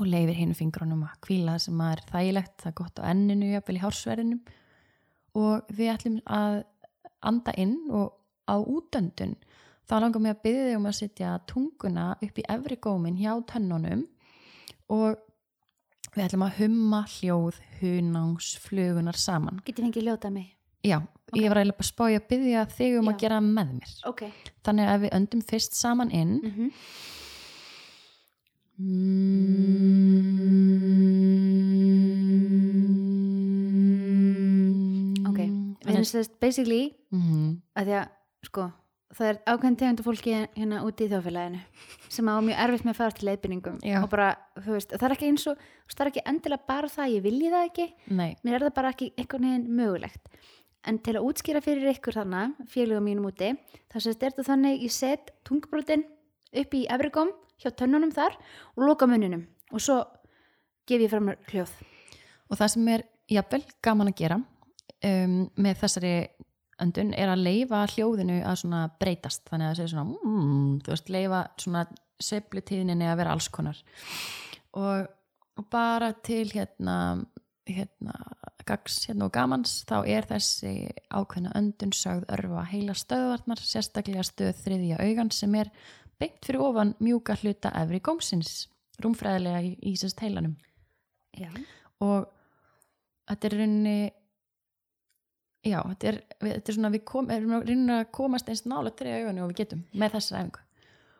[0.00, 3.76] og leifir hinn fingrunum að kvíla sem er þægilegt, það er gott á enninu, jafnvel
[3.76, 4.40] í hársverðinum
[5.42, 6.62] og við ætlum að
[7.22, 8.16] anda inn og
[8.48, 9.36] á útöndun
[9.88, 13.32] þá langar mig að byggja þig um að setja tunguna upp í efri gómin hjá
[13.50, 14.06] tönnunum
[14.92, 15.20] og
[16.12, 19.62] við ætlum að humma hljóð hunangsflugunar saman.
[19.64, 20.50] Getið fengið ljóta mig.
[20.82, 20.98] Já,
[21.38, 23.12] ég var eiginlega bara að spája að byggja þig um Já.
[23.12, 23.96] að gera með mér.
[24.10, 24.22] Ok.
[24.66, 26.70] Þannig að við öndum fyrst saman inn Mm -hmm.
[35.28, 38.08] Ok, við erum sérst basically mm að því að
[38.48, 38.70] sko
[39.16, 41.60] það er ákveðin tegundu fólki hérna úti í þjóðfélaginu
[42.12, 43.98] sem á mjög erfitt með að fara til leiðbynningum Já.
[44.00, 47.12] og bara, þú veist, það er ekki eins og það er ekki endilega bara það,
[47.16, 47.86] ég vilji það ekki.
[48.12, 50.32] Nei, mér er það bara ekki einhvern veginn mögulegt.
[50.82, 53.52] En til að útskýra fyrir ykkur þannig félugum mínum úti,
[53.94, 56.04] sést er þetta þannig ég set tungbrotin
[56.62, 57.30] upp í efrigóm
[57.62, 58.34] hjá tönnunum þar
[58.74, 60.00] og loka munninum og svo
[60.88, 61.70] gef ég fram hljóð.
[62.50, 66.14] Og það sem er jafnvel gaman að gera um, með þessari
[66.82, 69.44] öndun er að leifa hljóðinu að breytast.
[69.50, 71.84] Þannig að það segir svona mm, þú veist, leifa svona
[72.22, 73.82] sveiflutíðninni að vera alls konar.
[74.78, 75.06] Og,
[75.58, 76.96] og bara til hérna,
[77.68, 78.16] hérna
[78.66, 80.74] gags hérna og gamans þá er þessi
[81.10, 85.70] ákveðna öndun sögð örfa heila stöðvarnar sérstaklega stöð þriðja augan sem er
[86.20, 88.68] beint fyrir ofan mjúka hluta efri gómsins
[89.02, 90.54] rúmfræðilega í, í sérst heilanum.
[91.32, 91.48] Já.
[92.04, 92.26] og
[93.30, 93.98] þetta er rauninni
[95.62, 99.08] já, þetta er, þetta er svona við kom, erum rauninni að komast eins nála til
[99.12, 100.66] augunni og við getum með þessar æfingu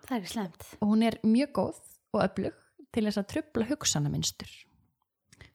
[0.08, 1.80] það er slemt og hún er mjög góð
[2.12, 2.58] og öflug
[2.92, 4.52] til þess að trubla hugsanaminstur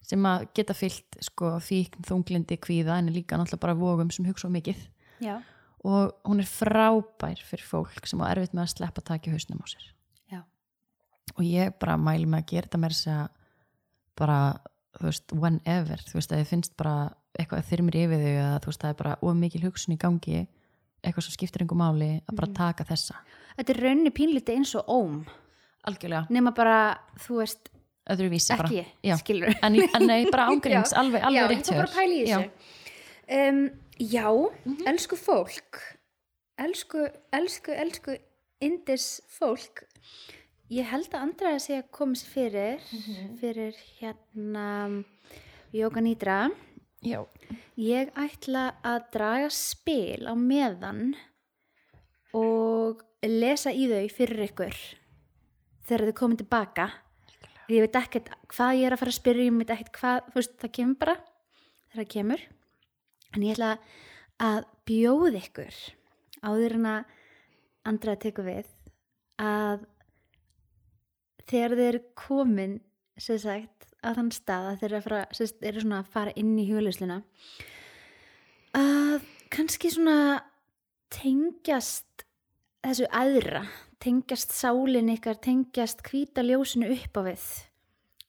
[0.08, 4.50] sem að geta fyllt sko fíkn, þunglindi, kvíða en líka náttúrulega bara vogum sem hugsa
[4.52, 4.80] mikið
[5.24, 5.42] Já.
[5.84, 9.68] og hún er frábær fyrir fólk sem á erfitt með að sleppa taki hausnum á
[9.68, 9.90] sér
[10.32, 10.42] Já.
[11.36, 13.26] og ég bara mæli með að gera þetta með þess að
[14.18, 14.40] bara,
[14.98, 16.98] þú veist, whenever þú veist, að þið finnst bara
[17.38, 20.38] eitthvað þyrmir yfir þau eða þú veist, það er bara of mikil hugsun í gangi
[21.04, 23.20] eitthvað sem skiptir einhver máli að bara taka þessa.
[23.58, 25.20] Þetta er rauninni pínlítið eins og óm.
[25.88, 26.78] Algjörlega, nema bara,
[27.24, 27.70] þú veist,
[28.12, 28.68] öðruvísi bara.
[28.68, 29.16] ekki Já.
[29.22, 31.00] skilur en, en nei, bara ángríns, Já.
[31.04, 32.18] alveg, Já, alveg ég rétt hjá að.
[32.32, 32.40] Já.
[33.38, 33.62] um,
[33.98, 34.28] Já,
[34.92, 35.80] elsku fólk
[36.58, 38.18] elsku, elsku, elsku
[38.64, 39.84] indis fólk.
[40.74, 42.88] Ég held að Andræða sé að koma sér fyrir
[43.40, 44.66] fyrir hérna
[45.76, 46.40] Jóka Nýdra
[47.08, 47.22] Já.
[47.80, 51.16] ég ætla að draga spil á meðan
[52.36, 54.80] og lesa í þau fyrir ykkur
[55.88, 56.90] þegar þau komið tilbaka
[57.72, 60.40] ég veit ekkert hvað ég er að fara að spyrja ég veit ekkert hvað, þú
[60.40, 61.16] veist, það kemur bara
[61.88, 62.44] þegar það kemur.
[63.36, 63.72] En ég ætla
[64.48, 65.78] að bjóða ykkur
[66.48, 67.14] áður en að
[67.88, 68.72] andra að teka við
[69.42, 69.86] að
[71.48, 72.76] þegar þeir komin
[73.18, 73.77] sem sagt
[74.08, 75.24] að þann stað að þeir eru,
[75.72, 77.22] eru svona að fara inn í hjólusluna
[78.78, 80.18] að kannski svona
[81.14, 82.26] tengjast
[82.86, 83.66] þessu aðra
[84.04, 87.46] tengjast sálin ykkar tengjast hvíta ljósinu upp á við.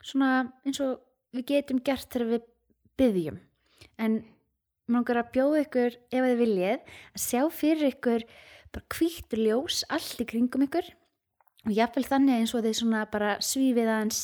[0.01, 0.31] Svona
[0.64, 0.99] eins og
[1.37, 2.47] við getum gert þegar við
[2.99, 3.41] byggjum
[4.03, 4.21] en
[4.88, 8.25] mangur að bjóða ykkur ef þið viljið að sjá fyrir ykkur
[8.73, 10.88] bara hvítur ljós allt í kringum ykkur.
[11.67, 14.23] Og jafnvel þannig eins og þið svona bara svífið aðeins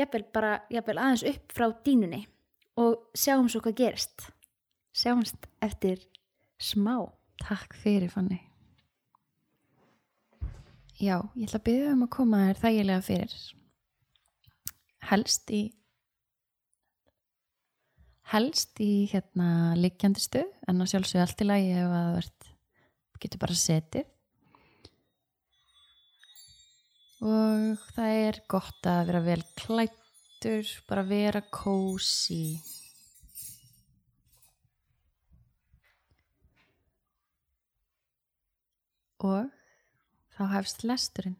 [0.00, 2.22] jafnvel bara jafnvel aðeins upp frá dínunni
[2.80, 4.28] og sjáum svo hvað gerist.
[4.92, 6.00] Sjáumst eftir
[6.60, 7.10] smá.
[7.42, 8.38] Takk fyrir Fanny.
[11.02, 13.38] Já, ég ætla að byrja um að koma þér þægilega fyrir.
[15.10, 15.62] Helst í
[18.32, 23.42] helst í hérna liggjandi stuð en að sjálfsögðu allt í lagi ef að það getur
[23.42, 24.06] bara setið
[27.22, 32.58] og það er gott að vera vel klættur bara vera kósi
[39.22, 39.50] og
[40.34, 41.38] þá hefst lesturinn.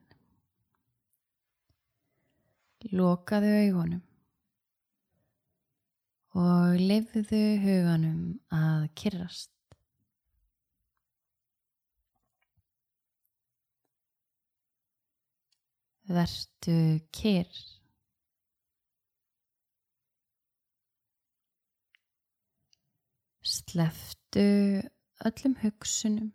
[2.93, 4.03] Lokaðu augunum
[6.39, 8.23] og lifðu huganum
[8.55, 9.52] að kyrrast.
[16.09, 17.53] Vertu kyrr.
[23.43, 24.47] Sleftu
[25.25, 26.33] öllum hugsunum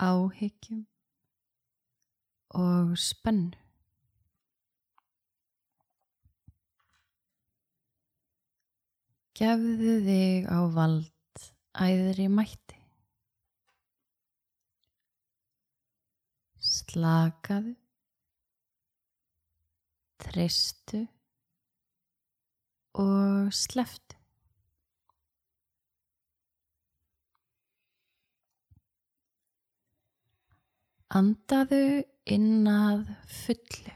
[0.00, 0.86] áhyggjum
[2.56, 3.58] og spennu.
[9.40, 11.44] Gefðu þig á vald
[11.84, 12.79] æðri mætti.
[16.90, 17.76] Slakaðu,
[20.18, 21.04] treystu.
[22.98, 24.16] Og sleftu.
[31.14, 32.02] Andaðu
[32.34, 33.94] innað fullu.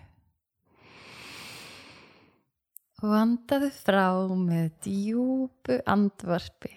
[3.03, 4.07] Og andaðu frá
[4.39, 6.71] með djúbu andvarpi.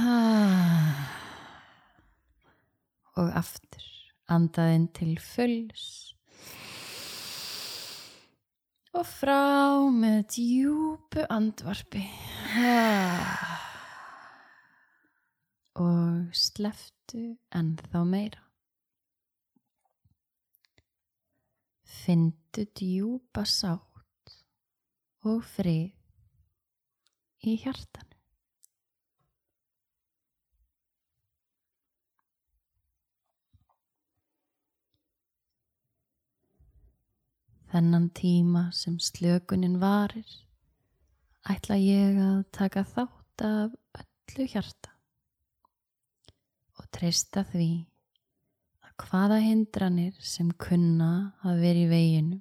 [3.20, 3.89] Og aftur
[4.30, 6.10] andaðinn til fulls
[8.96, 12.02] og frá með djúbu andvarpi
[15.84, 17.22] og sleftu
[17.56, 18.42] ennþá meira.
[22.00, 24.36] Findu djúpa sátt
[25.26, 25.92] og frið
[27.46, 28.09] í hjartanu.
[37.70, 40.26] Þennan tíma sem slökunin varir,
[41.46, 44.90] ætla ég að taka þátt af öllu hjarta
[46.80, 47.68] og treysta því
[48.82, 51.12] að hvaða hindranir sem kunna
[51.46, 52.40] að vera í veginu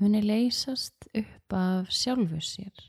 [0.00, 2.86] muni leysast upp af sjálfu sér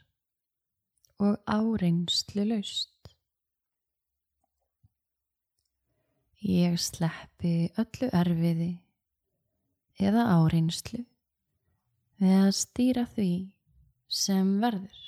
[1.21, 3.09] og áreinslu laust.
[6.41, 8.71] Ég sleppi öllu erfiði
[10.01, 11.03] eða áreinslu
[12.21, 13.31] við að stýra því
[14.11, 14.99] sem verður.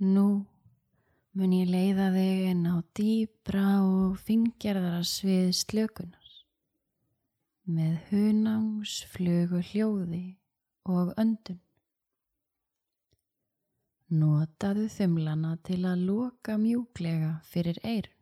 [0.00, 0.46] Nú
[1.36, 6.19] mun ég leiða þig inn á dýbra og fingjarðara svið slökunar
[7.70, 10.24] með hunangs, flugu hljóði
[10.90, 11.60] og öndun.
[14.10, 18.16] Notaðu þumlana til að loka mjúglega fyrir eirun,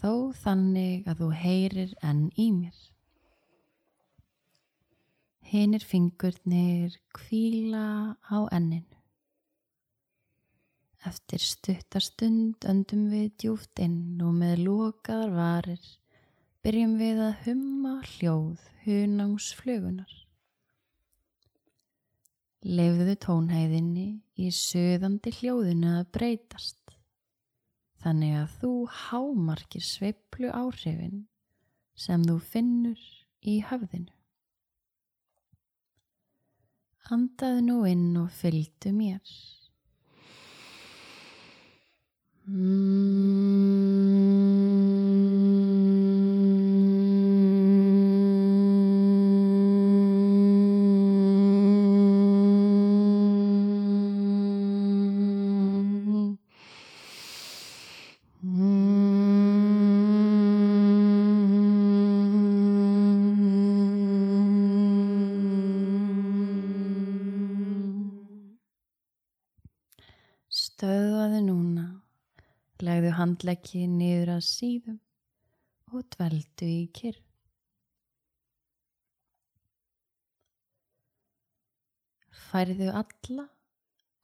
[0.00, 2.80] þó þannig að þú heyrir enn í mér.
[5.52, 8.98] Hinnir fingurnir kvíla á enninu.
[11.06, 15.90] Eftir stuttarstund öndum við djúft inn og með lokaðar varir
[16.62, 20.12] byrjum við að humma hljóð hunangsflugunar.
[22.62, 24.06] Leifðu tónhæðinni
[24.38, 26.94] í söðandi hljóðinu að breytast,
[28.04, 31.24] þannig að þú hámarkir sveiplu áhrifin
[31.98, 33.02] sem þú finnur
[33.42, 34.14] í höfðinu.
[37.10, 39.34] Andaðu nú inn og fylgdu mér.
[70.52, 71.82] Stöðvaðu núna,
[72.84, 74.98] legðu handleggi niður að síðum
[75.96, 77.16] og dveldu í kyrr.
[82.50, 83.46] Færðu alla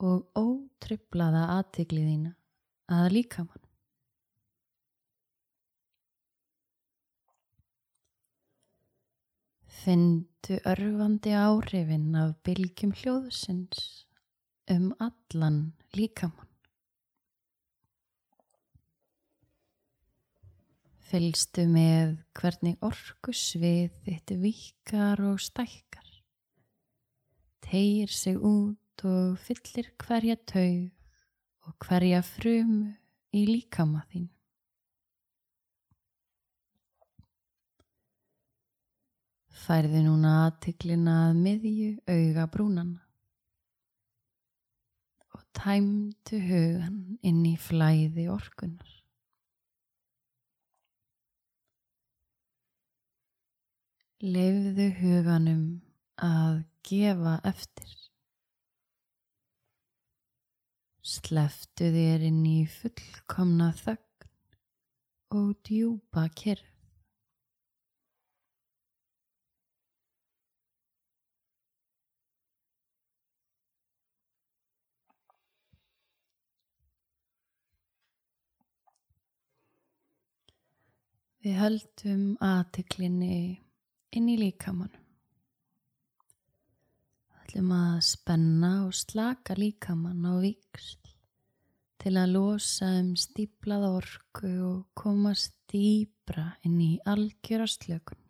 [0.05, 2.35] og ótrublaða aðtiklið þína
[2.99, 3.65] að líkamann.
[9.81, 13.85] Findu örfandi áhrifin af bylgjum hljóðsins
[14.69, 15.63] um allan
[15.99, 16.49] líkamann.
[21.09, 26.09] Fylgstu með hvernig orku svið þitt vikar og stækkar.
[27.65, 30.91] Tegir sig út og fyllir hverja taug
[31.69, 32.93] og hverja frumu
[33.33, 34.29] í líkama þín.
[39.59, 43.08] Færði núna aðtiklina að miðju auga brúnana
[45.59, 48.95] tæmdu hugan inn í flæði orkunar.
[54.23, 55.65] Leifðu huganum
[56.23, 57.91] að gefa eftir.
[61.09, 64.29] Sleftu þér inn í fullkomna þögn
[65.39, 66.78] og djúpa kyrð.
[81.49, 83.37] Við höldum aðtiklinni
[84.13, 84.91] inn í líkamann.
[87.39, 91.15] ætlum að spenna og slaka líkamann á viksl
[92.05, 98.21] til að losa um stíplað orku og komast dýbra inn í algjöra slökun.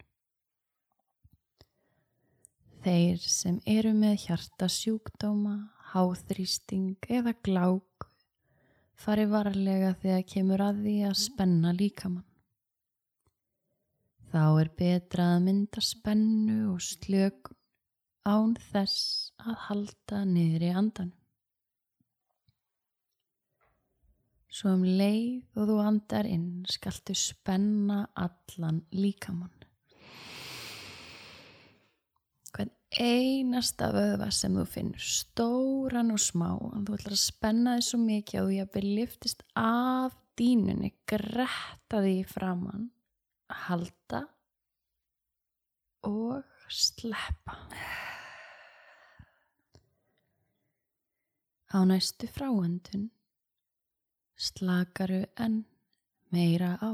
[2.87, 5.57] Þeir sem eru með hjartasjúkdóma,
[5.91, 8.09] háþrýsting eða glák
[8.95, 12.28] fari varlega þegar kemur að því að spenna líkamann.
[14.29, 17.57] Þá er betra að mynda spennu og slökun
[18.29, 21.15] án þess að halda niður í andanum.
[24.53, 29.55] Svo um leið og þú andar inn skaltu spenna allan líkamann.
[32.53, 38.03] Hvern einasta vöðva sem þú finnur, stóran og smá, þú ætlar að spenna þig svo
[38.03, 42.89] mikið að þú jafnir liftist af dínunni, gretta því framann,
[43.49, 44.23] halda
[46.03, 47.57] og sleppa.
[51.69, 53.11] Á næstu fráöndun
[54.37, 55.65] slakaru enn
[56.33, 56.93] meira á.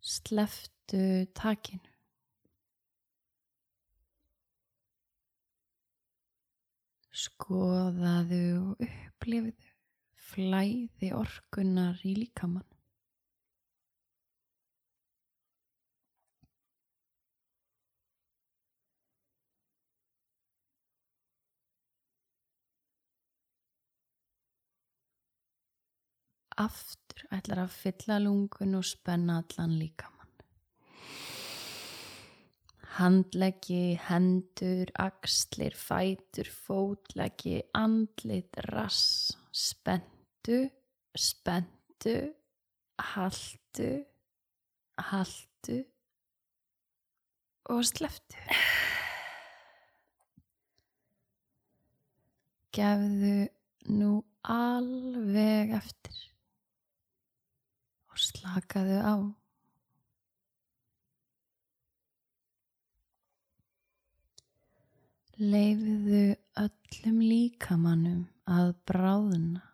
[0.00, 1.02] Sleftu
[1.34, 1.90] takinu.
[7.20, 9.69] Skoðaðu og upplifðu
[10.30, 12.70] flæði orkunar í líkamann.
[26.60, 30.16] aftur ætlar að fylla lungun og spenna allan líkamann.
[32.98, 39.30] Handleggi, hendur, axlir, fætur, fótleggi, andlit, rass,
[40.40, 40.70] spentu,
[41.14, 42.32] spentu,
[42.98, 44.04] haldu,
[44.98, 45.84] haldu
[47.68, 48.40] og sleftu.
[52.72, 53.50] Gefðu
[53.92, 56.18] nú alveg eftir
[58.08, 59.14] og slakaðu á.
[65.40, 69.69] Leifðu öllum líkamannum að bráðna.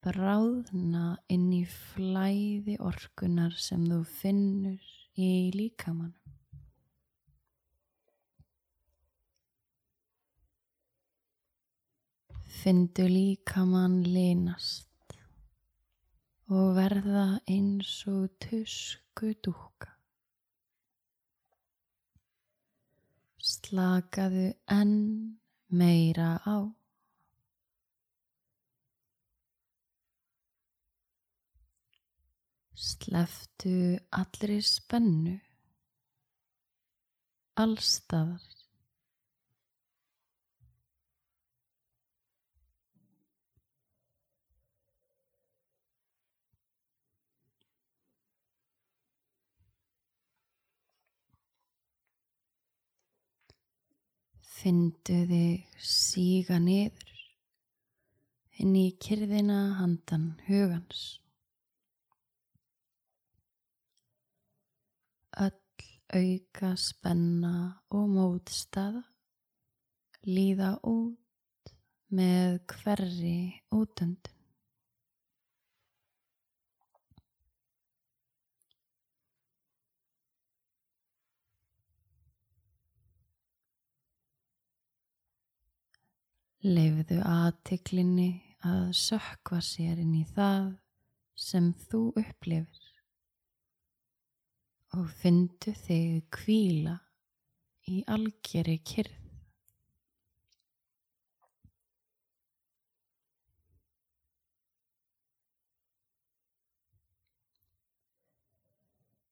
[0.00, 4.86] Bráðna inn í flæði orkunar sem þú finnur
[5.20, 6.16] í líkamannum.
[12.60, 15.14] Findu líkamann linast
[16.48, 19.92] og verða eins og tusku dúka.
[23.52, 24.98] Slakaðu enn
[25.68, 26.79] meira á.
[32.80, 35.34] Sleftu allri spennu,
[37.60, 38.40] allstaðar.
[54.60, 57.16] Fyndu þig síga niður
[58.60, 61.20] inn í kyrðina handan hugans.
[65.40, 65.52] Öll
[66.10, 67.54] auka spenna
[67.94, 69.02] og mótstaða
[70.26, 71.72] líða út
[72.10, 73.38] með hverri
[73.72, 74.36] útöndun.
[86.60, 88.30] Leifðu aðtiklinni
[88.68, 90.74] að sökva sér inn í það
[91.40, 92.89] sem þú upplifir
[94.98, 96.96] og fyndu þig kvíla
[97.90, 99.16] í algjeri kyrð.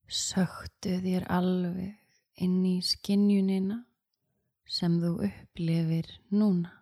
[0.08, 3.82] Söktu þér alveg inn í skinnjunina
[4.68, 6.77] sem þú upplifir núna.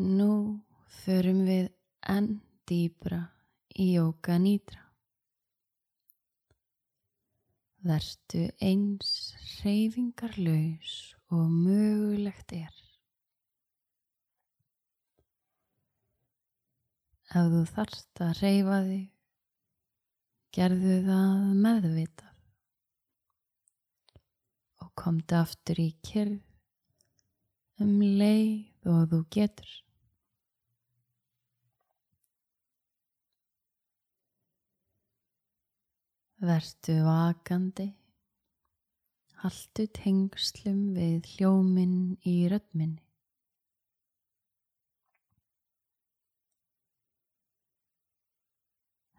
[0.00, 0.56] Nú
[1.04, 1.66] förum við
[2.08, 3.18] enn dýbra
[3.76, 4.80] í Jóka Nýdra.
[7.84, 9.10] Vertu eins
[9.58, 10.94] reyfingarlaus
[11.28, 12.72] og mögulegt er.
[17.36, 19.04] Ef þú þarft að reyfa þig,
[20.56, 22.40] gerðu það meðvitað
[24.80, 26.40] og komdu aftur í kyrð
[27.84, 29.70] um leið og þú getur.
[36.40, 37.84] Vertu vakandi,
[39.42, 43.04] haltu tengslum við hljóminn í röddminni.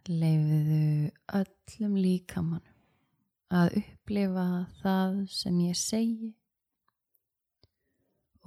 [0.10, 4.48] Leifðu öllum líkamannum að upplifa
[4.82, 6.32] það sem ég segi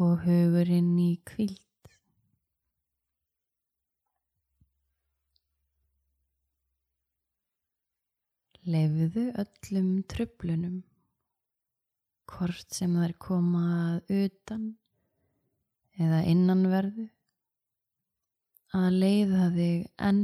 [0.02, 1.62] og hugurinn í kvíld.
[8.64, 10.76] Leifðu öllum tröflunum,
[12.32, 14.62] hvort sem þær koma að utan
[16.00, 17.04] eða innanverðu,
[18.78, 20.22] að leiða þig enn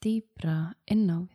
[0.00, 0.54] dýbra
[0.94, 1.34] inn á við.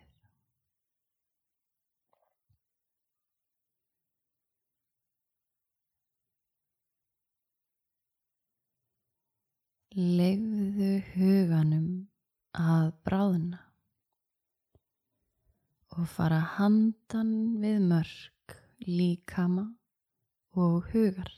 [10.17, 11.88] Leifðu huganum
[12.57, 13.61] að bráðna
[15.93, 18.55] og fara handan við mörg
[18.87, 19.67] líkama
[20.57, 21.29] og hugar.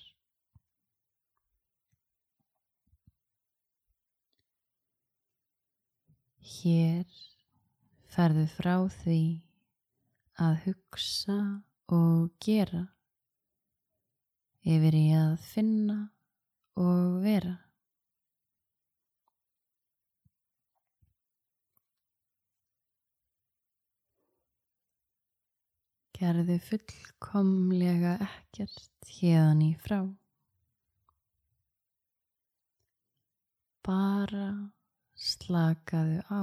[6.45, 7.09] Hér
[8.15, 9.19] ferðu frá því
[10.45, 11.37] að hugsa
[11.91, 12.85] og gera
[14.63, 15.99] yfir í að finna
[16.79, 17.64] og vera.
[26.15, 29.97] Gerðu fullkomlega ekkert hérðan í frá.
[33.83, 34.47] Bara
[35.25, 36.41] slakaðu á.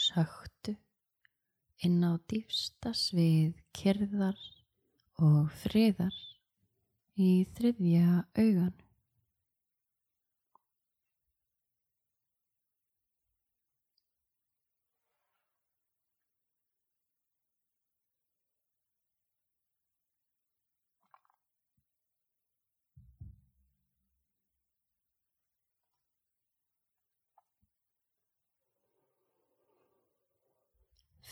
[0.00, 0.39] Söktu
[1.86, 4.38] inn á dýfsta svið kyrðar
[5.20, 6.16] og friðar
[7.16, 8.76] í þriðja augan.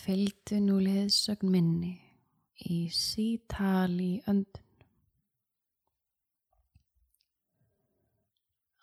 [0.09, 1.91] Fylgdu nú liðsögn minni
[2.65, 4.63] í sítali öndun.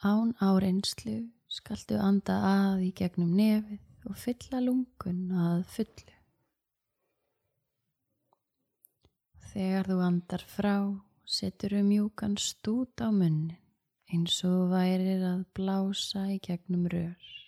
[0.05, 1.15] Án áreinslu
[1.49, 6.13] skaltu anda að í gegnum nefið og fylla lungun að fullu.
[9.49, 10.75] Þegar þú andar frá,
[11.25, 13.57] setur þú mjúkan stút á munnin
[14.13, 17.44] eins og værir að blása í gegnum rör.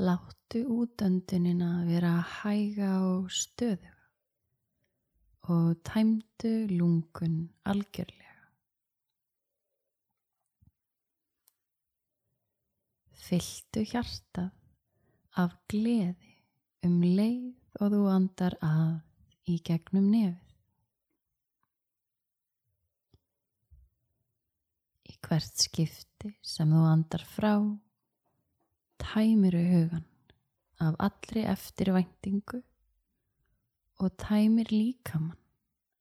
[0.00, 3.96] Láttu útöndunina vera hæga og stöðuga
[5.52, 7.34] og tæmdu lungun
[7.64, 8.46] algjörlega.
[13.26, 14.48] Fylltu hjartað
[15.42, 16.32] af gleði
[16.88, 20.56] um leið og þú andar að í gegnum nefið.
[25.12, 27.54] Í hvert skipti sem þú andar frá
[29.02, 30.06] tæmiru hugan
[30.80, 32.62] af allri eftirvæntingu
[34.00, 35.38] og tæmir líkamann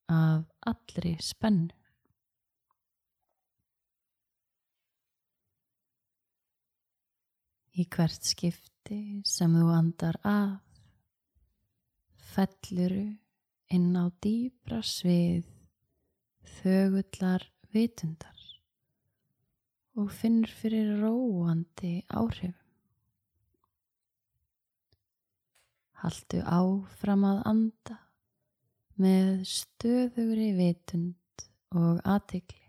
[0.10, 1.76] af allri spennu.
[7.80, 10.58] Í hvert skipti sem þú andar að,
[12.34, 13.06] felluru
[13.76, 15.47] inn á dýbra svið
[16.60, 18.41] þögullar vitundar
[20.00, 22.69] og finnur fyrir róandi áhrifum.
[26.00, 27.95] Haltu áfram að anda
[29.04, 31.43] með stöðugri vitund
[31.76, 32.66] og aðtikli.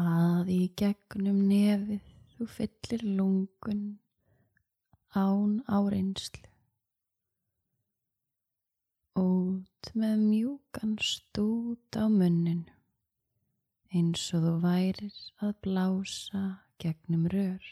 [0.00, 2.06] Að í gegnum nefið
[2.36, 3.82] þú fyllir lungun
[5.12, 6.49] án áreinslu.
[9.18, 12.76] Út með mjúkan stút á munninu
[13.90, 16.42] eins og þú værir að blása
[16.78, 17.64] gegnum rör.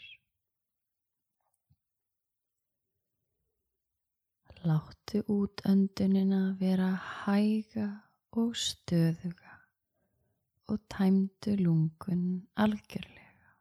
[4.67, 6.89] Láttu út öndunina vera
[7.23, 7.87] hæga
[8.35, 9.53] og stöðuga
[10.67, 12.25] og tæmdu lungun
[12.59, 13.53] algjörlega.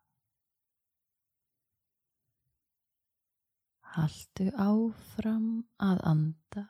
[3.95, 5.47] Haltu áfram
[5.79, 6.67] að anda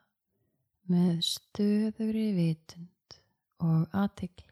[0.93, 3.19] með stöðugri vitund
[3.65, 4.48] og aðtikli.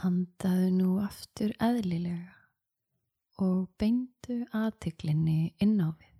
[0.00, 2.32] Andaðu nú aftur eðlilega
[3.44, 6.14] og beindu aðtiklinni inn á við.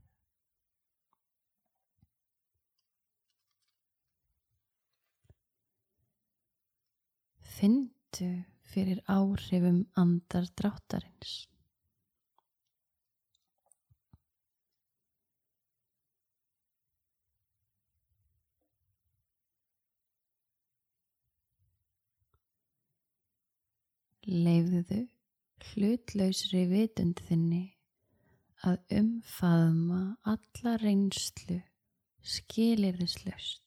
[7.61, 8.31] Findu
[8.73, 11.50] fyrir áhrifum andardráttarins.
[24.31, 25.01] Leifðu
[25.73, 27.65] hlutlausri vitund þinni
[28.63, 30.03] að umfaðma
[30.33, 31.57] alla reynslu
[32.35, 33.65] skilirðislaust.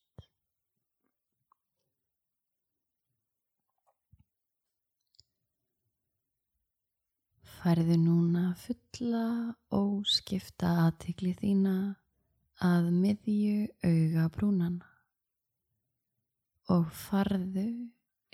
[7.57, 9.27] Færðu núna fulla
[9.75, 11.77] óskipta aðtikli þína
[12.63, 14.91] að miðju auga brúnana
[16.71, 17.67] og farðu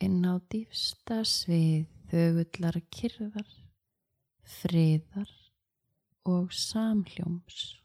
[0.06, 3.50] inn á dýfsta svið þögullar kyrðar,
[4.60, 5.30] friðar
[6.26, 7.76] og samhljóms.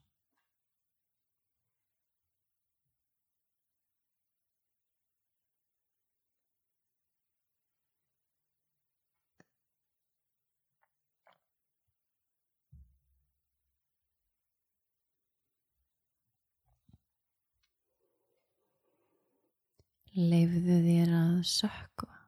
[20.15, 22.21] Leifðu þér að sökva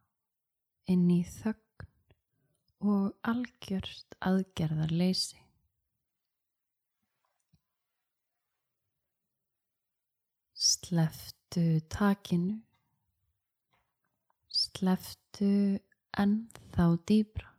[0.91, 1.66] inn í þögn
[2.85, 5.41] og algjört aðgerðarleysi.
[10.67, 12.57] Sleftu takinu,
[14.49, 15.51] sleftu
[16.17, 17.56] ennþá dýbra.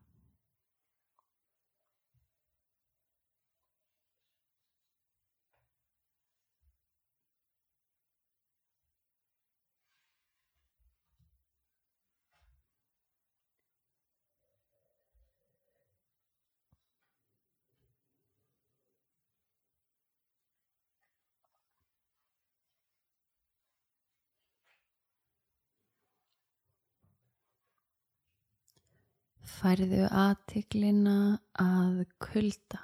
[29.58, 32.78] Færðu aðtiklina að kulda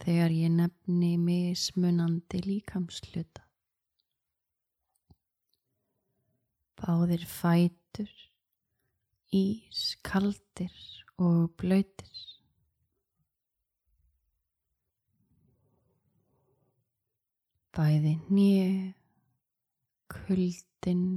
[0.00, 3.42] þegar ég nefni mismunandi líkamsluta.
[6.80, 8.08] Báðir fætur,
[9.36, 10.72] ís, kaldir
[11.20, 12.24] og blöytir.
[17.76, 18.90] Bæði nýju,
[20.16, 21.08] kuldin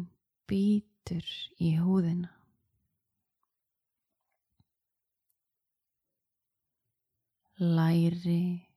[0.52, 2.43] býtur í húðina.
[7.64, 8.68] Læri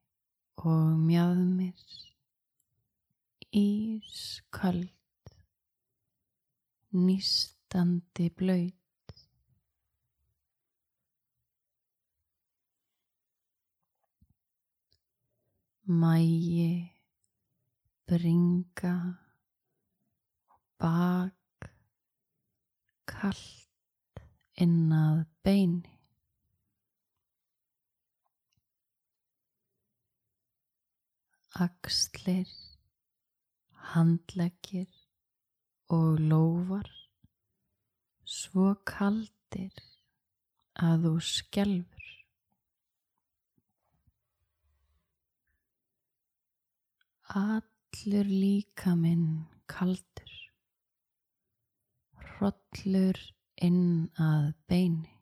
[0.62, 1.80] og mjöðmir,
[3.50, 5.32] ísköld,
[6.94, 9.14] nýstandi blöyt.
[16.00, 16.70] Mægi,
[18.06, 18.94] bringa,
[20.78, 21.70] bak,
[23.10, 24.22] kallt
[24.54, 25.95] innað beini.
[31.56, 32.50] Axlir,
[33.94, 34.90] handleggir
[35.88, 36.90] og lófar
[38.28, 39.80] svo kaldir
[40.88, 42.12] að þú skelfur.
[47.40, 49.26] Allur líkaminn
[49.72, 50.38] kaldur,
[52.20, 53.24] hrollur
[53.64, 55.15] inn að beini.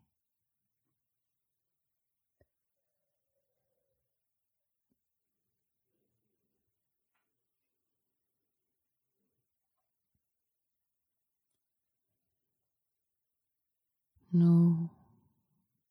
[14.34, 14.90] Nú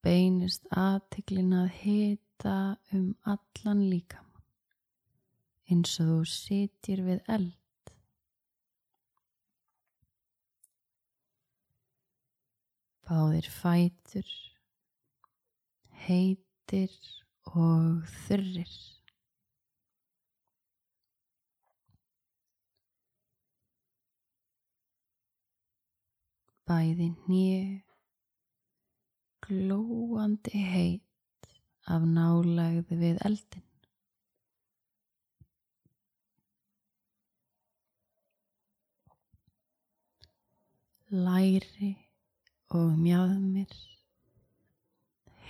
[0.04, 2.56] beinist aðtiklin að hita
[2.92, 4.34] um allan líkamann
[5.72, 7.92] eins og þú sitir við eld.
[13.08, 14.34] Báðir fætur,
[16.06, 16.94] heitir
[17.52, 18.76] og þurrir.
[26.64, 27.93] Bæði hnið,
[29.44, 31.48] glóandi heit
[31.92, 33.66] af nálægð við eldin.
[41.26, 41.92] Læri
[42.74, 43.74] og mjöðmir,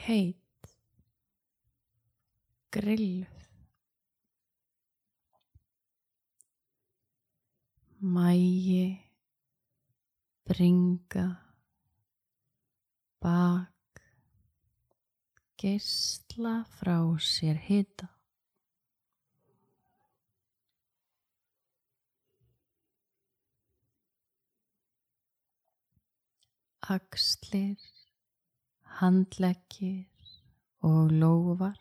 [0.04, 0.72] heit,
[2.74, 3.38] grilluð.
[8.04, 8.88] Mægi,
[10.44, 11.28] bringa,
[13.24, 13.73] bak,
[15.64, 18.08] geisla frá sér hita.
[26.96, 27.80] Axlir,
[29.00, 30.04] handleggir
[30.84, 31.80] og lófar,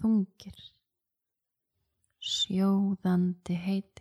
[0.00, 0.56] þungir,
[2.32, 3.99] sjóðandi heitir.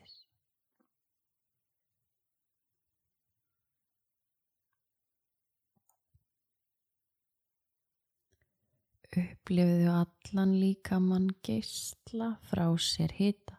[9.09, 13.55] Upplifðu allan líkamann geisla frá sér hita,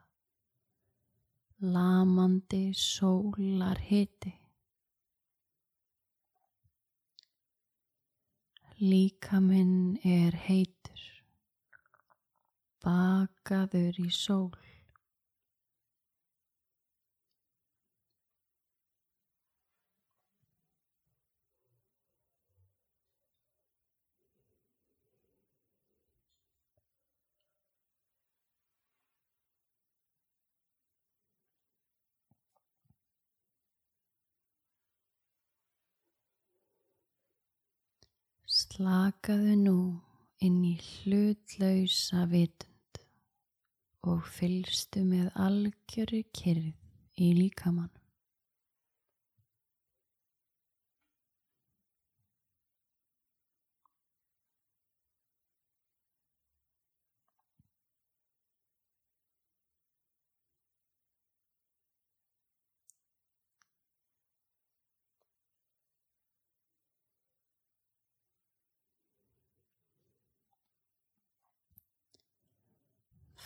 [1.75, 4.31] lamandi sólar hiti.
[8.79, 11.03] Líkaminn er heitur,
[12.87, 14.70] bakaður í sól.
[38.81, 39.73] Slakaðu nú
[40.41, 43.01] inn í hlutlausa vitund
[44.09, 46.71] og fylgstu með algjöru kyrð
[47.21, 47.93] í líkamann.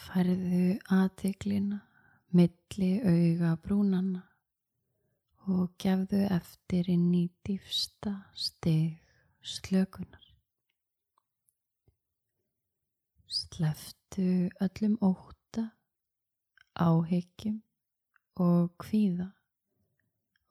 [0.05, 1.79] Færðu aðtiklina
[2.37, 4.21] milli auga brúnanna
[5.49, 8.99] og gefðu eftir inn í dýfsta stig
[9.55, 10.27] slökunar.
[13.29, 14.29] Sleftu
[14.67, 15.71] öllum óta,
[16.77, 17.59] áhyggjum
[18.45, 19.31] og kvíða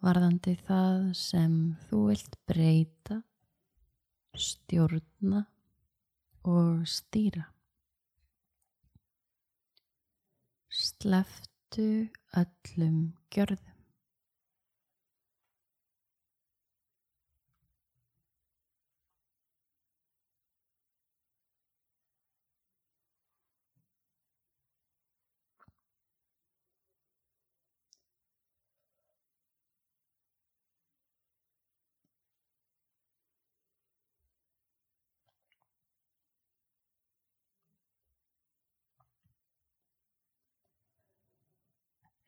[0.04, 3.22] varðandi það sem þú vilt breyta,
[4.34, 5.46] stjórna
[6.44, 7.53] og stýra.
[10.74, 11.88] Sleftu
[12.42, 12.98] öllum
[13.30, 13.73] gjörðum.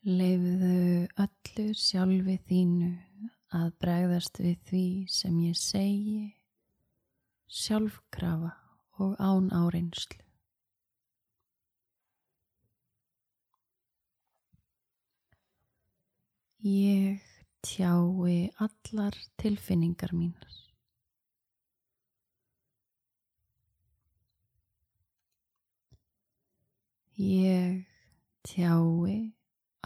[0.05, 2.89] Leifðu öllu sjálfi þínu
[3.57, 6.19] að bregðast við því sem ég segi,
[7.49, 8.51] sjálfkrafa
[9.01, 10.21] og án áreinslu.
[16.61, 17.25] Ég
[17.65, 20.53] tjái allar tilfinningar mínar.
[27.17, 27.87] Ég
[28.45, 29.34] tjái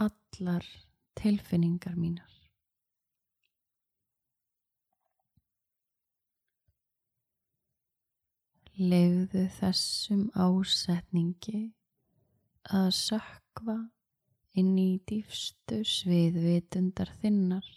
[0.00, 0.64] allar
[1.20, 2.28] tilfinningar mínar.
[8.80, 11.66] Leifðu þessum ásetningi
[12.72, 13.76] að sökva
[14.56, 17.68] inn í dýfstu sviðvitundar þinnar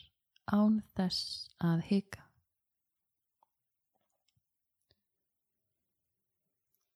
[0.47, 2.23] án þess að hika.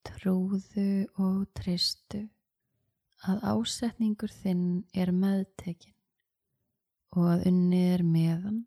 [0.07, 2.23] Trúðu og tristu
[3.28, 4.65] að ásetningur þinn
[4.95, 5.95] er meðtekin
[7.17, 8.59] og að unnið er meðan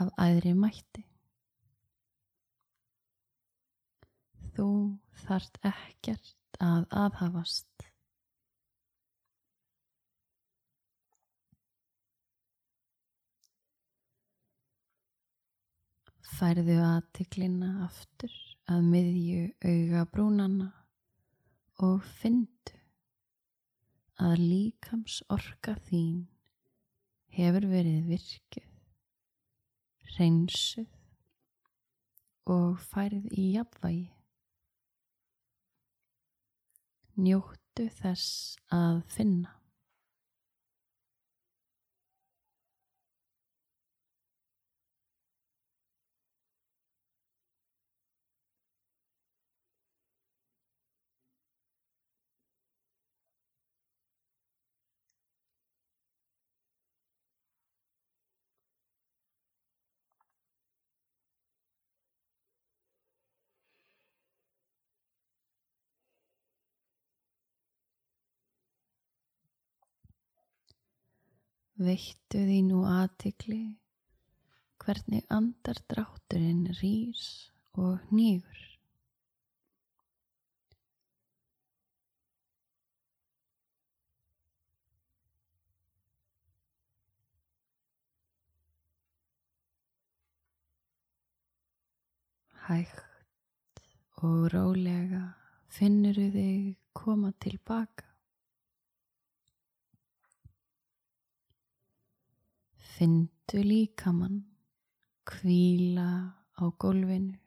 [0.00, 1.04] af æðri mætti.
[4.54, 4.68] Þú
[5.24, 7.66] þart ekkert að aðhafast.
[16.40, 18.32] Færðu aðtiklina aftur
[18.70, 20.70] að miðju auga brúnana
[21.84, 22.59] og fyndu
[24.20, 26.26] að líkams orka þín
[27.32, 28.66] hefur verið virkið,
[30.18, 30.90] reynsuð
[32.52, 34.10] og færið í jafnvægi.
[37.20, 39.59] Njóttu þess að finna.
[71.80, 73.62] Veittu því nú aðtikli
[74.84, 77.22] hvernig andardrátturinn rýs
[77.72, 78.58] og nýgur.
[92.66, 93.82] Hægt
[94.20, 95.24] og rólega
[95.72, 98.09] finnur þig koma tilbaka.
[103.00, 104.34] Findu líkamann
[105.24, 106.08] kvíla
[106.60, 107.38] á gólfinu.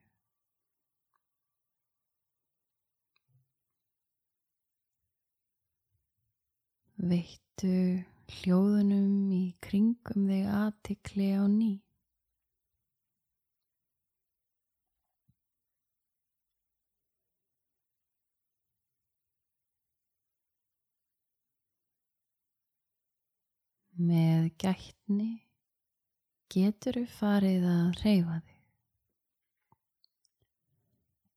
[7.11, 7.75] Veittu
[8.33, 11.71] hljóðunum í kringum þig aðtikli á ný.
[24.03, 25.29] Með gætni
[26.51, 28.59] getur þú farið að reyfa þig.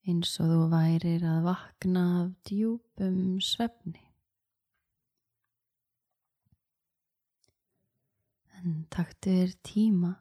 [0.07, 4.03] Eins og þú værir að vakna af djúpum svefni.
[8.59, 10.12] En taktu þér tíma,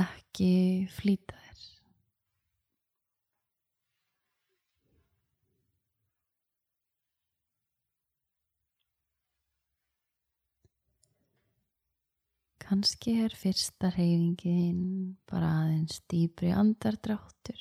[0.00, 0.52] ekki
[0.96, 1.43] flýta þér.
[12.74, 14.78] Kanski er fyrsta reyfingin
[15.30, 17.60] bara aðeins dýbri andardráttur.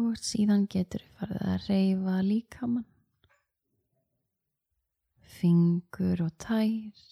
[0.00, 2.88] Og síðan getur við farið að reyfa líkamann,
[5.36, 7.06] fingur og tær,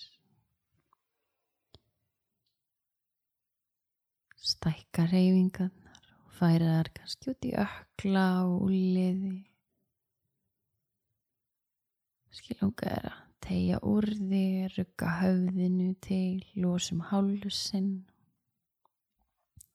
[4.55, 9.39] stækka reyfingarnar og færa þar kannski út í ökla og úliði.
[12.41, 18.05] Skilunga er að tegja úr því, rugga höfðinu til, losum hálsinn,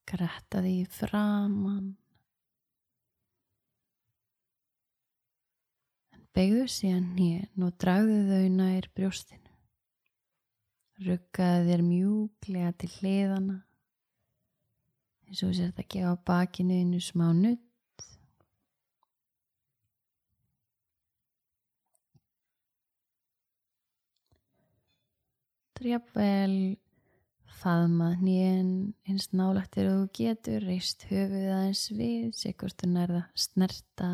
[0.07, 1.89] gretta því framann.
[6.15, 9.51] En begðu síðan nýjan og dragðu þau nær brjóstinu.
[11.03, 13.57] Ruggaðu þér mjúklega til hliðana,
[15.27, 17.64] eins og sér þetta gefa bakinu einu smá nutt.
[25.85, 26.77] Jafnvel
[27.59, 28.69] faðma hnén
[29.05, 34.07] eins nálægt er þú getur, reist höfuð aðeins við, þú nærða snerta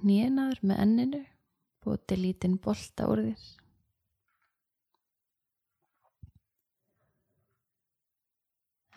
[0.00, 1.20] hnénar með enninu,
[1.86, 3.44] búti lítinn bolta úr þér.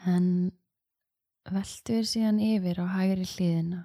[0.07, 0.27] En
[1.53, 3.83] veltu þér síðan yfir á hægri hliðina,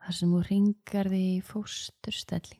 [0.00, 2.59] þar sem þú ringar því í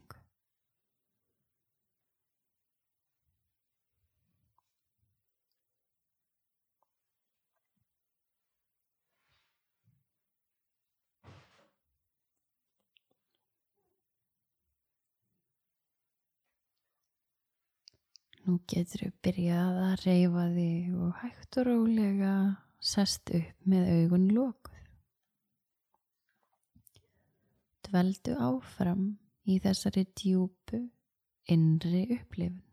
[18.48, 22.34] Nú getur við byrjað að reyfa þig og hægt og rólega
[22.80, 24.78] sest upp með augun lókuð.
[27.84, 29.04] Dveldu áfram
[29.44, 30.80] í þessari djúpu
[31.52, 32.66] innri upplifun.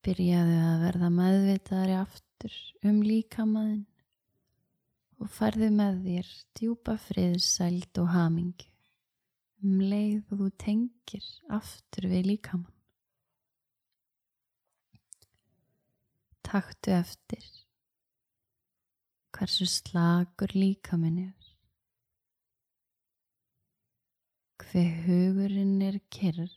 [0.00, 2.54] Byrjaðu að verða meðvitaðri aftur
[2.88, 3.89] um líkamaðin
[5.20, 8.66] og færðu með þér djúpa friðsæld og haming
[9.60, 12.76] um leið og þú tengir aftur við líkamann.
[16.50, 17.44] Taktu eftir
[19.36, 21.50] hversu slagur líkaminn er.
[24.64, 26.50] Hver hugurinn er kyrr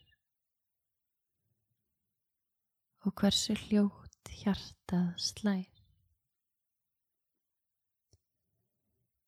[3.04, 5.73] og hversu hljótt hjartað slær.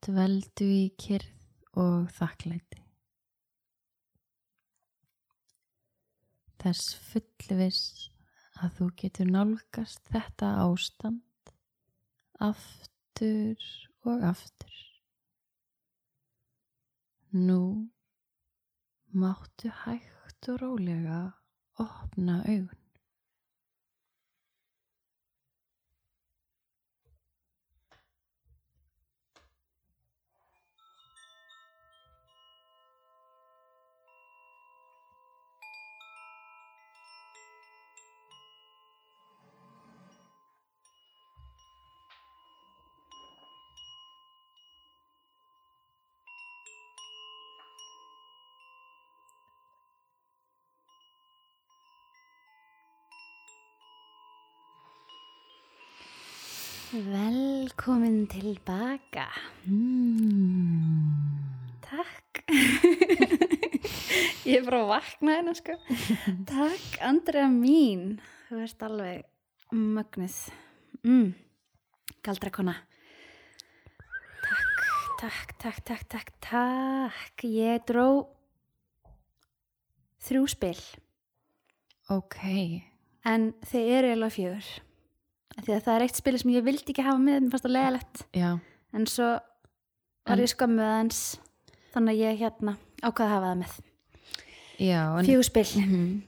[0.07, 2.83] Dveldu í kyrð og þakklæti.
[6.63, 7.81] Þess fullvis
[8.63, 11.53] að þú getur nálgast þetta ástand
[12.47, 13.67] aftur
[14.07, 14.79] og aftur.
[17.35, 17.61] Nú
[19.11, 21.21] máttu hægt og rólega
[21.83, 22.86] opna augun.
[56.97, 59.27] Velkomin tilbaka.
[59.69, 61.13] Mm.
[61.85, 62.41] Takk.
[64.49, 65.77] Ég er bara að vakna hérna sko.
[66.53, 68.17] Takk, Andrea mín.
[68.49, 70.39] Þú ert alveg mögnuð.
[71.05, 71.35] Mm.
[72.25, 72.79] Galdra kona.
[74.47, 74.73] Takk,
[75.21, 77.45] takk, takk, takk, takk, takk.
[77.45, 78.09] Ég dró
[80.25, 80.81] þrjú spil.
[82.09, 82.41] Ok,
[83.27, 84.86] En þeir eru eiginlega fjögur.
[85.65, 87.75] Því að það er eitt spil sem ég vildi ekki hafa með, mér fannst það
[87.77, 88.25] leðalegt.
[88.37, 88.51] já,
[88.97, 89.29] En svo
[90.27, 91.21] var ég skömmuð aðeins,
[91.95, 93.77] þannig að ég hérna ákvaða að hafa það með.
[94.79, 95.65] já, en Fjögur spil.
[95.83, 96.23] Mhm.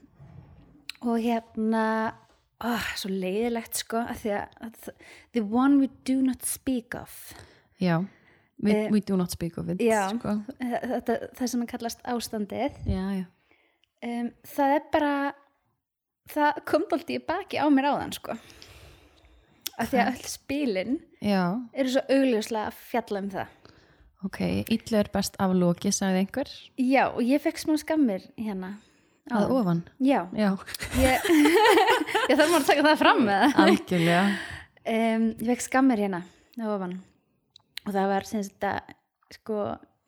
[1.01, 2.13] Og hérna,
[2.59, 4.89] ó, svo leiðilegt sko, að því að,
[5.33, 7.33] the one we do not speak of.
[7.79, 8.05] Já,
[8.61, 10.09] we, Eh, we do not speak of it já.
[10.09, 10.43] sko.
[10.59, 12.73] Þetta, það sem er kallast ástandið.
[12.85, 13.25] Já, já
[14.01, 15.33] Um, það er bara,
[16.29, 18.31] það kom alltaf í baki á mér áðan sko.
[19.79, 21.41] Að því að öll spilin Já,
[21.73, 23.55] eru svo augljóslega að fjalla um það.
[24.27, 24.39] ok,
[24.75, 26.49] illu er best af loki, sagði einhver
[26.83, 28.73] Já, og ég fekk smá skammir hérna.
[29.31, 29.53] að áðan.
[29.59, 30.49] ofan Já, Já,
[30.99, 31.29] ég,
[32.29, 33.59] ég þarf maður að taka það fram með það.
[33.67, 34.23] algjörlega
[34.89, 36.23] Um, ég fekk skammir hérna
[36.57, 36.93] á ofan
[37.85, 38.93] og það var sem að
[39.35, 39.57] sko,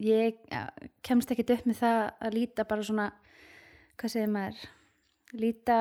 [0.02, 0.62] ég ja,
[1.06, 3.06] kemst ekkit upp með það að líta bara svona
[4.02, 4.64] hvað segir maður
[5.38, 5.78] líta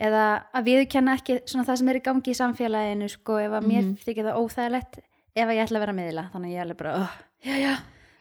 [0.00, 0.24] eða
[0.56, 3.82] að viðurkenna ekki svona það sem er í gangi í samfélaginu sko, ef að mér
[3.84, 3.96] Mhm.
[4.04, 4.98] þykir það óþægilegt
[5.36, 6.24] ef að ég ætla að vera miðla.
[6.32, 7.74] Þannig að ég er alveg bara, oh, já já.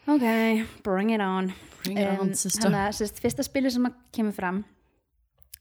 [0.10, 0.24] Ok,
[0.84, 1.54] bring it on.
[1.84, 2.64] Bring it on, Em, sister.
[2.70, 4.66] þannig að sérst, fyrsta spili sem að kemur fram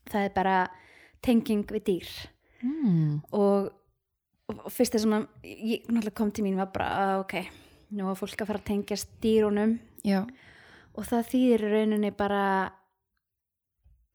[0.09, 0.69] það er bara
[1.21, 2.07] tenging við dýr.
[2.63, 3.21] Mm.
[3.31, 3.69] og,
[4.49, 7.35] og, og fyrst það sem að ég kom til mín var bara að ok,
[7.93, 9.79] nú var fólk að fara að tengjast dýrunum.
[10.03, 10.25] Já,
[10.95, 12.71] og það þýðir rauninni bara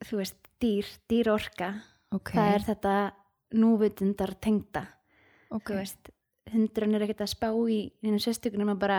[0.05, 1.71] þú veist, dýr, dýrorka
[2.13, 2.31] ok.
[2.35, 2.95] Það er þetta
[3.55, 4.87] núvitundar tengda
[5.51, 6.11] ok, þú veist,
[6.53, 8.99] hundrun er ekkert að spá í einu sérstökunum að bara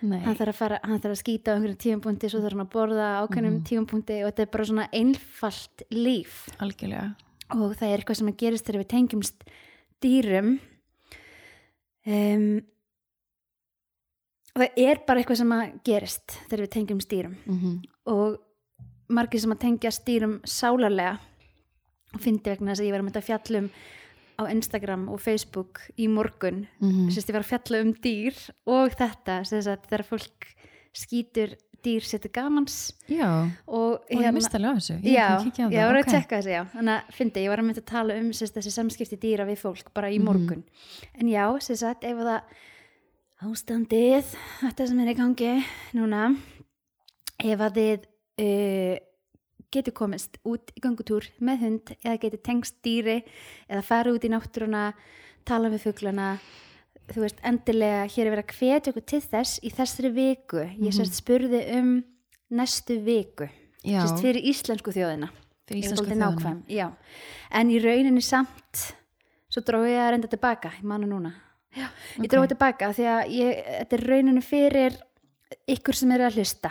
[0.00, 2.70] hann þarf að, fara, hann þarf að skýta á einhverjum tímapunkti svo þarf hann að
[2.72, 3.64] borða á ákveðnum Mhm.
[3.68, 6.48] tímapunkti og þetta er bara svona einfalt líf.
[6.58, 7.16] Algjörlega.
[7.50, 9.44] Og það er eitthvað sem að gerist þegar við tengjumst
[10.00, 10.60] dýrum.
[12.06, 12.62] Um,
[14.54, 17.36] og það er bara eitthvað sem að gerist þegar við tengjumst dýrum.
[17.46, 17.80] Mm
[18.10, 18.38] og
[19.12, 21.18] margir sem að tengjast dýrum sálarlega
[22.14, 23.70] og fyndi vegna þess að ég var að mynda að fjalla um
[24.40, 26.66] á Instagram og Facebook í morgun.
[26.80, 27.10] -hmm.
[27.12, 28.34] sérst ég var að fjalla um dýr
[28.66, 29.44] og þetta.
[29.44, 30.46] Sérst að þegar fólk
[30.96, 34.94] skýtur dýr setur gamans Já, og og ég misti alveg á þessu.
[35.02, 36.06] Ég já, er ekki að kíkja á já, það, voru ok.
[36.06, 36.64] að tekka þessu, já.
[36.74, 39.58] Þannig að fyndi, ég var að mynda að tala um sérst, þessi samskipti dýra við
[39.58, 40.24] fólk bara í Mhm.
[40.24, 40.64] morgun.
[41.14, 42.40] En já, sérst að ef það
[43.40, 44.24] ástandið
[44.60, 45.52] þetta sem er í gangi
[45.96, 46.36] núna
[47.40, 48.00] ef að þið
[48.40, 48.98] uh,
[49.72, 53.22] getur komist út í gangutúr með hund eða getur tengst dýri
[53.68, 54.92] eða fara út í náttúruna
[55.46, 56.38] tala við fuglana.
[57.10, 60.60] Þú veist, endilega hér er verið að hvetja okkur til þess í þessari viku.
[60.78, 60.92] Ég Mhm.
[60.98, 62.04] sérst spurði um
[62.52, 63.48] næstu viku
[63.84, 65.30] sérst fyrir íslensku þjóðina.
[65.66, 66.92] Fyrir Ég íslensku þjóðina.
[67.50, 68.94] en í rauninni samt
[69.50, 71.32] svo dróði ég að reynda tilbaka ég manu núna.
[71.74, 71.86] Já,
[72.18, 72.28] ég Ok.
[72.28, 74.96] dróði tilbaka því að ég, þetta er rauninni fyrir
[75.68, 76.70] ykkur sem eru að hlusta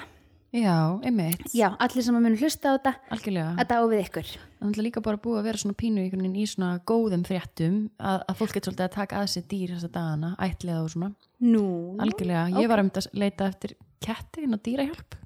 [0.50, 3.50] Já, einmitt, Já, allir sem að munu hlusta á þetta algjörlega.
[3.60, 4.30] Þetta á við ykkur.
[4.58, 8.40] Það er líka bara búið að vera svona pínu í svona góðum fréttum að, að
[8.40, 11.12] fólk getur svolítið að taka að sér dýr þessa dagana, ætliða og svona.
[11.46, 11.64] Nú,
[12.02, 15.20] algjörlega, ég var um að leita eftir ketti inn á dýrahjálp.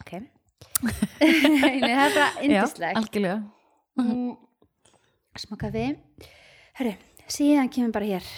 [0.00, 0.14] Ok.
[1.20, 3.38] Nei, það er bara Já, indislegt algjörlega.
[4.00, 4.34] Mm.
[5.44, 5.86] Smá kaffi.
[6.80, 6.96] Herru,
[7.28, 8.34] síðan kemur bara hér.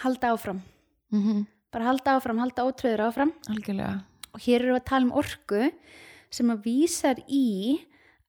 [0.00, 0.64] Halda áfram.
[1.12, 3.34] Mm Bara halda áfram, halda ótröður áfram.
[3.52, 3.98] Algjörlega
[4.38, 5.62] og hér eru við að tala um orku
[6.30, 7.44] sem að vísar í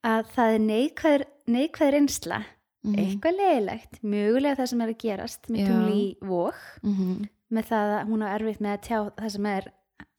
[0.02, 2.40] að það er neikvæður, neikvæður einsla
[2.80, 2.94] Mhm.
[2.96, 5.66] eitthvað leiðilegt, mögulega það sem er að gerast með Já.
[5.68, 9.46] tungli í vók mm með það að hún á erfitt með að tjá það sem
[9.50, 9.64] er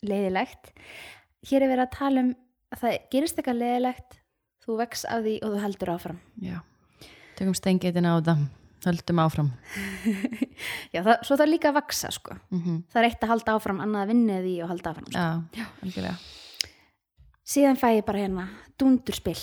[0.04, 0.72] leiðilegt.
[1.48, 2.32] Hér er verið að tala um
[2.76, 4.18] að það gerist eitthvað leiðilegt.
[4.66, 6.20] Þú vex á því og þú heldur áfram.
[6.44, 6.58] Já,
[7.40, 8.36] tökum stengeitina á þetta
[8.90, 9.50] höldum áfram.
[10.94, 12.38] Já, það, svo það er líka að vaksa sko.
[12.54, 15.26] Mm það er eitt að halda áfram, annað að vinna því og halda áfram sko.
[15.58, 16.16] Já, algjörlega.
[17.52, 18.48] Síðan fæ ég bara hérna
[18.80, 19.42] dundurspill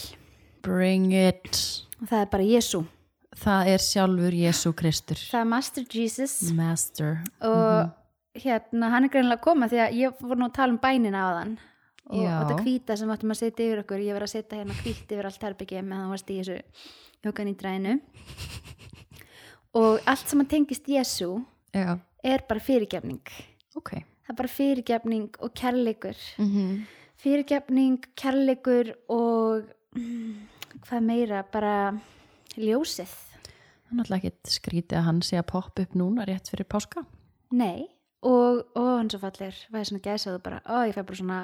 [0.65, 1.61] Bring it.
[2.01, 2.85] Og það er bara Jésu
[3.39, 5.21] Það er sjálfur Jésu Kristur.
[5.31, 6.33] Það er Master Jesus.
[6.57, 7.21] Master.
[7.47, 7.93] Og
[8.43, 11.23] hérna hann er greinilega að koma því að ég voru nú að tala um bænina
[11.23, 11.55] á þann
[12.09, 14.77] og, og þetta hvíta sem áttum að setja yfir okkur ég verið að setja hérna
[14.83, 16.59] hvít yfir allt herbyggi meðan það varst í þessu
[17.27, 17.97] jókan í dræinu
[19.77, 21.31] og allt sem að tengist Jésu
[21.75, 23.23] er bara fyrirgefning.
[23.77, 23.91] Ok.
[24.25, 26.17] Það er bara fyrirgefning og kærleikur.
[26.39, 26.85] Mm -hmm.
[27.17, 29.65] fyrirgefning, kærleikur og
[29.97, 30.49] mm,
[30.87, 31.99] hvað meira bara
[32.57, 33.09] ljósið.
[33.09, 37.05] Það er náttúrulega ekkit skrítið að hann sé að poppa upp núna rétt fyrir páska.
[37.51, 37.89] Nei,
[38.23, 41.41] og, og hann svo fallir væði svona gæsaðu bara, ó ég fæ bara svona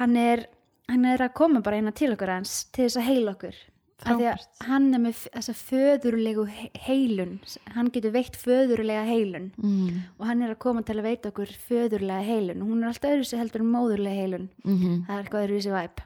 [0.00, 0.46] hann er
[0.88, 3.58] hann er að koma bara eina til okkur hans til þess að heila okkur
[4.04, 7.38] Hann er með þessa föðurlegu he- heilun
[7.74, 9.52] hann getur veitt föðurlega heilun.
[9.56, 10.02] Mm.
[10.20, 12.60] Og hann er að koma til að veita okkur föðurlega heilun.
[12.62, 14.48] Hún er alltaf öðruvísi heldur en móðurlega heilun.
[14.64, 15.06] -hmm.
[15.06, 16.00] það er eitthvað öðruvísi væp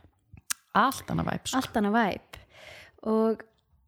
[0.74, 1.56] Allt annað væp sko.
[1.56, 2.36] allt annað væp
[3.02, 3.42] og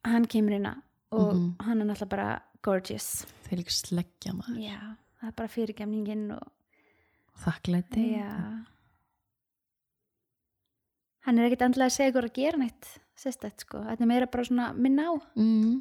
[0.05, 0.66] hann kemur inn
[1.12, 1.55] og Mhm.
[1.61, 3.26] hann er náttúrulega bara gorgeous.
[3.48, 4.59] Þeir líka sleggja maður.
[4.59, 6.48] Já, það er bara fyrirgemningin og
[7.38, 8.16] Þakklæti.
[8.18, 8.64] Já.
[11.20, 14.26] Hann er ekkit endilega að segja ykkur að gera neitt sérstætt sko, þetta er meira
[14.30, 15.14] bara svona minna á.
[15.38, 15.80] Mm.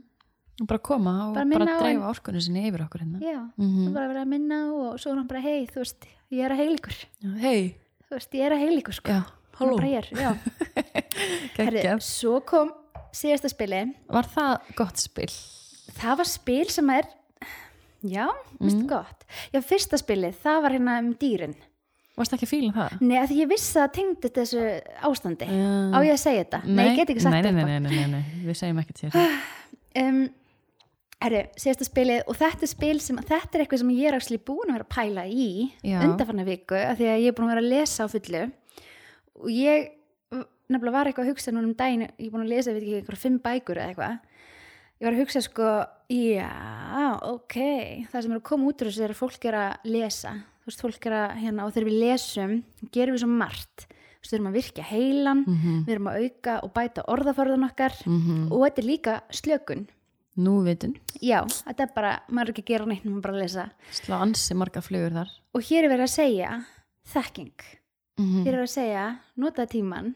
[0.61, 3.21] Og bara koma og Bara bara, dreifa orkunni sinni yfir okkur hérna.
[3.23, 5.81] Já, mm er bara vera að minna á og svo er hann bara hei, þú
[5.81, 6.97] veist, ég er að heilikur
[7.41, 7.61] Hei,
[8.09, 9.15] þú veist, ég er að heilikur sko.
[9.15, 9.21] Já,
[9.57, 9.79] halló.
[11.57, 11.81] Herri.
[12.05, 12.71] Svo kom
[13.15, 13.81] síðasta spili
[14.11, 15.31] Var það gott spil?
[15.97, 17.09] það var spil sem er
[18.03, 18.27] já,
[18.59, 18.87] mest Mm.
[18.89, 19.25] gott.
[19.53, 21.55] Já, fyrsta spilið, það var hérna um dýrin
[22.19, 22.97] Varst ekki að fíla það?
[23.07, 24.63] Nei, af því ég vissi að það tengdi þessu
[25.07, 25.47] ástandi.
[25.47, 26.59] Uh, Á ég að segja þetta?
[26.67, 27.67] Nei, ég get ekki sagt nei, nei, þetta.
[27.67, 29.35] nei, nei, nei, nei, við segjum ekki til þér
[30.01, 30.19] um,
[31.21, 34.41] Herru, síðasta spilið og þetta er spil sem, þetta er eitthvað sem ég er actually
[34.41, 35.49] búin að vera að pæla í
[35.85, 38.41] undanfarnar viku, af því að ég er búin að vera að lesa á fullu.
[39.41, 39.91] Og ég
[40.71, 42.85] nefnilega var eitthvað að hugsa núna um daginn ég er búin að lesa, ég veit
[42.87, 44.17] ekki, eitthvað fimm bækur eða eitthvað.
[45.01, 45.69] Ég var að hugsa sko
[46.13, 46.49] já,
[47.31, 47.55] ok
[48.11, 50.33] það sem er að koma út úr þessu er að fólk er að lesa
[50.71, 52.53] veist, fólk er að, hérna, og þegar við lesum
[52.91, 55.85] gerum við svo margt þú veist, við erum að virkja heilan Mhm.
[55.85, 58.51] við erum að auka og bæta orðaforðan okkar Mhm.
[58.51, 59.87] og þetta er líka slökun
[60.37, 63.41] Nú vitun, Já, þetta er bara, maður er ekki að gera neitt nema bara að
[63.41, 63.71] lesa.
[63.91, 66.65] slá ansi marga flugur þar Og hér er verið að segja
[67.05, 67.51] þekking.
[68.17, 70.15] mm Hér er að segja nota tíman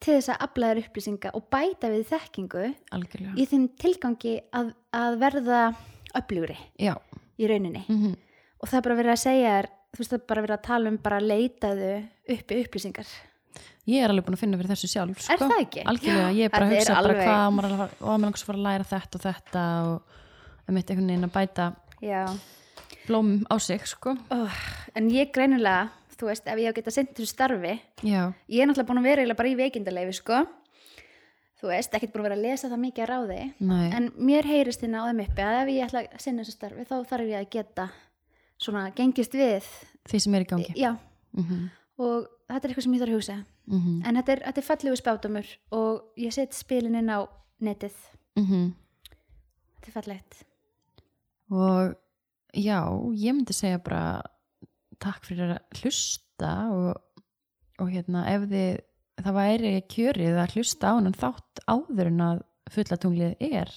[0.00, 5.18] til þess að aflaður upplýsinga og bæta við þekkingu Algjörlega í þeim tilgangi að, að
[5.18, 5.74] verða
[6.78, 6.94] Já
[7.38, 7.86] í rauninni.
[8.62, 10.66] Og það er bara verið að segja þér, þú veist það er bara verið að
[10.68, 11.92] tala um bara leitaðu
[12.34, 13.08] uppi upplýsingar.
[13.84, 15.34] Ég er alveg búin að finna fyrir þessu sjálf sko.
[15.34, 15.82] Er það ekki?
[15.90, 18.58] Algjörlega, ég er bara að hugsa alveg- hvað maður er að og að að fara
[18.58, 20.14] að læra þetta og þetta og
[20.68, 21.66] um eitt einhvern veginn að bæta
[22.00, 22.22] Já.
[23.06, 24.16] blóm á sig sko.
[24.32, 24.56] Oh,
[24.96, 28.66] en ég greinilega, þú veist, ef ég hef getað sendt þessu starfi, Já, ég er
[28.66, 30.46] náttúrulega búin að vera bara í veikindalegi, sko.
[31.60, 33.54] Þú veist, ekkert búin að vera að lesa það mikið að ráði.
[33.60, 36.56] nei En mér heyrist þín á þeim uppi að ef ég ætla að sinna þessu
[36.56, 37.86] starfi þá þarf ég að geta
[38.64, 39.66] svona gengist við.
[40.08, 40.92] því sem er í gangi Já,
[41.32, 41.68] mm -hmm.
[41.98, 43.36] og þetta er eitthvað sem ég þarf að hugsa.
[43.66, 44.08] Mm -hmm.
[44.08, 47.28] En þetta er, er fallegu spátumur og ég set spilin inn á
[47.60, 47.94] netið.
[48.34, 50.44] Þetta er fallegt.
[51.50, 51.94] og
[52.54, 52.80] já,
[53.14, 54.22] ég myndi segja bara
[55.02, 57.22] takk fyrir að hlusta og,
[57.82, 58.80] og hérna ef þið
[59.24, 62.42] það væri kjörið að hlusta á hann þátt áður en að
[62.74, 63.70] fullatunglið er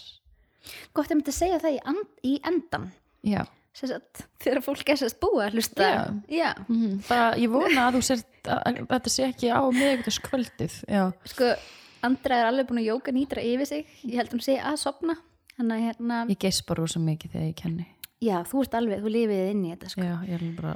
[0.96, 2.88] Gott að myndi að segja það í, and, í endan.
[3.24, 3.44] já,
[3.78, 5.88] Sess að þegar fólk er sérst búið að hlusta.
[5.88, 6.04] Já.
[6.34, 6.50] Já.
[6.66, 11.04] mm bara ég vona að þú sért að, að þetta sé ekki á miðvíkutaskvöldið já,
[11.34, 11.52] Sko,
[12.08, 13.94] Andra er alveg búin að jóka nýtra yfir sig.
[14.06, 15.18] Ég held hún sé að sopna.
[15.58, 17.88] Að hérna, ég geispar rosa mikið þegar ég kenni
[18.24, 20.02] já, þú ert alveg, þú lifið inn í þetta sko.
[20.06, 20.74] já, er bara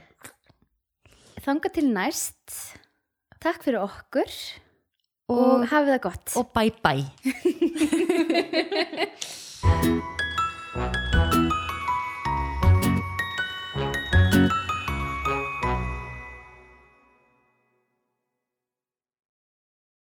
[1.42, 2.50] Þanga til næst
[3.42, 4.30] takk fyrir okkur
[5.32, 7.06] og, og, hafið það gott og bye bye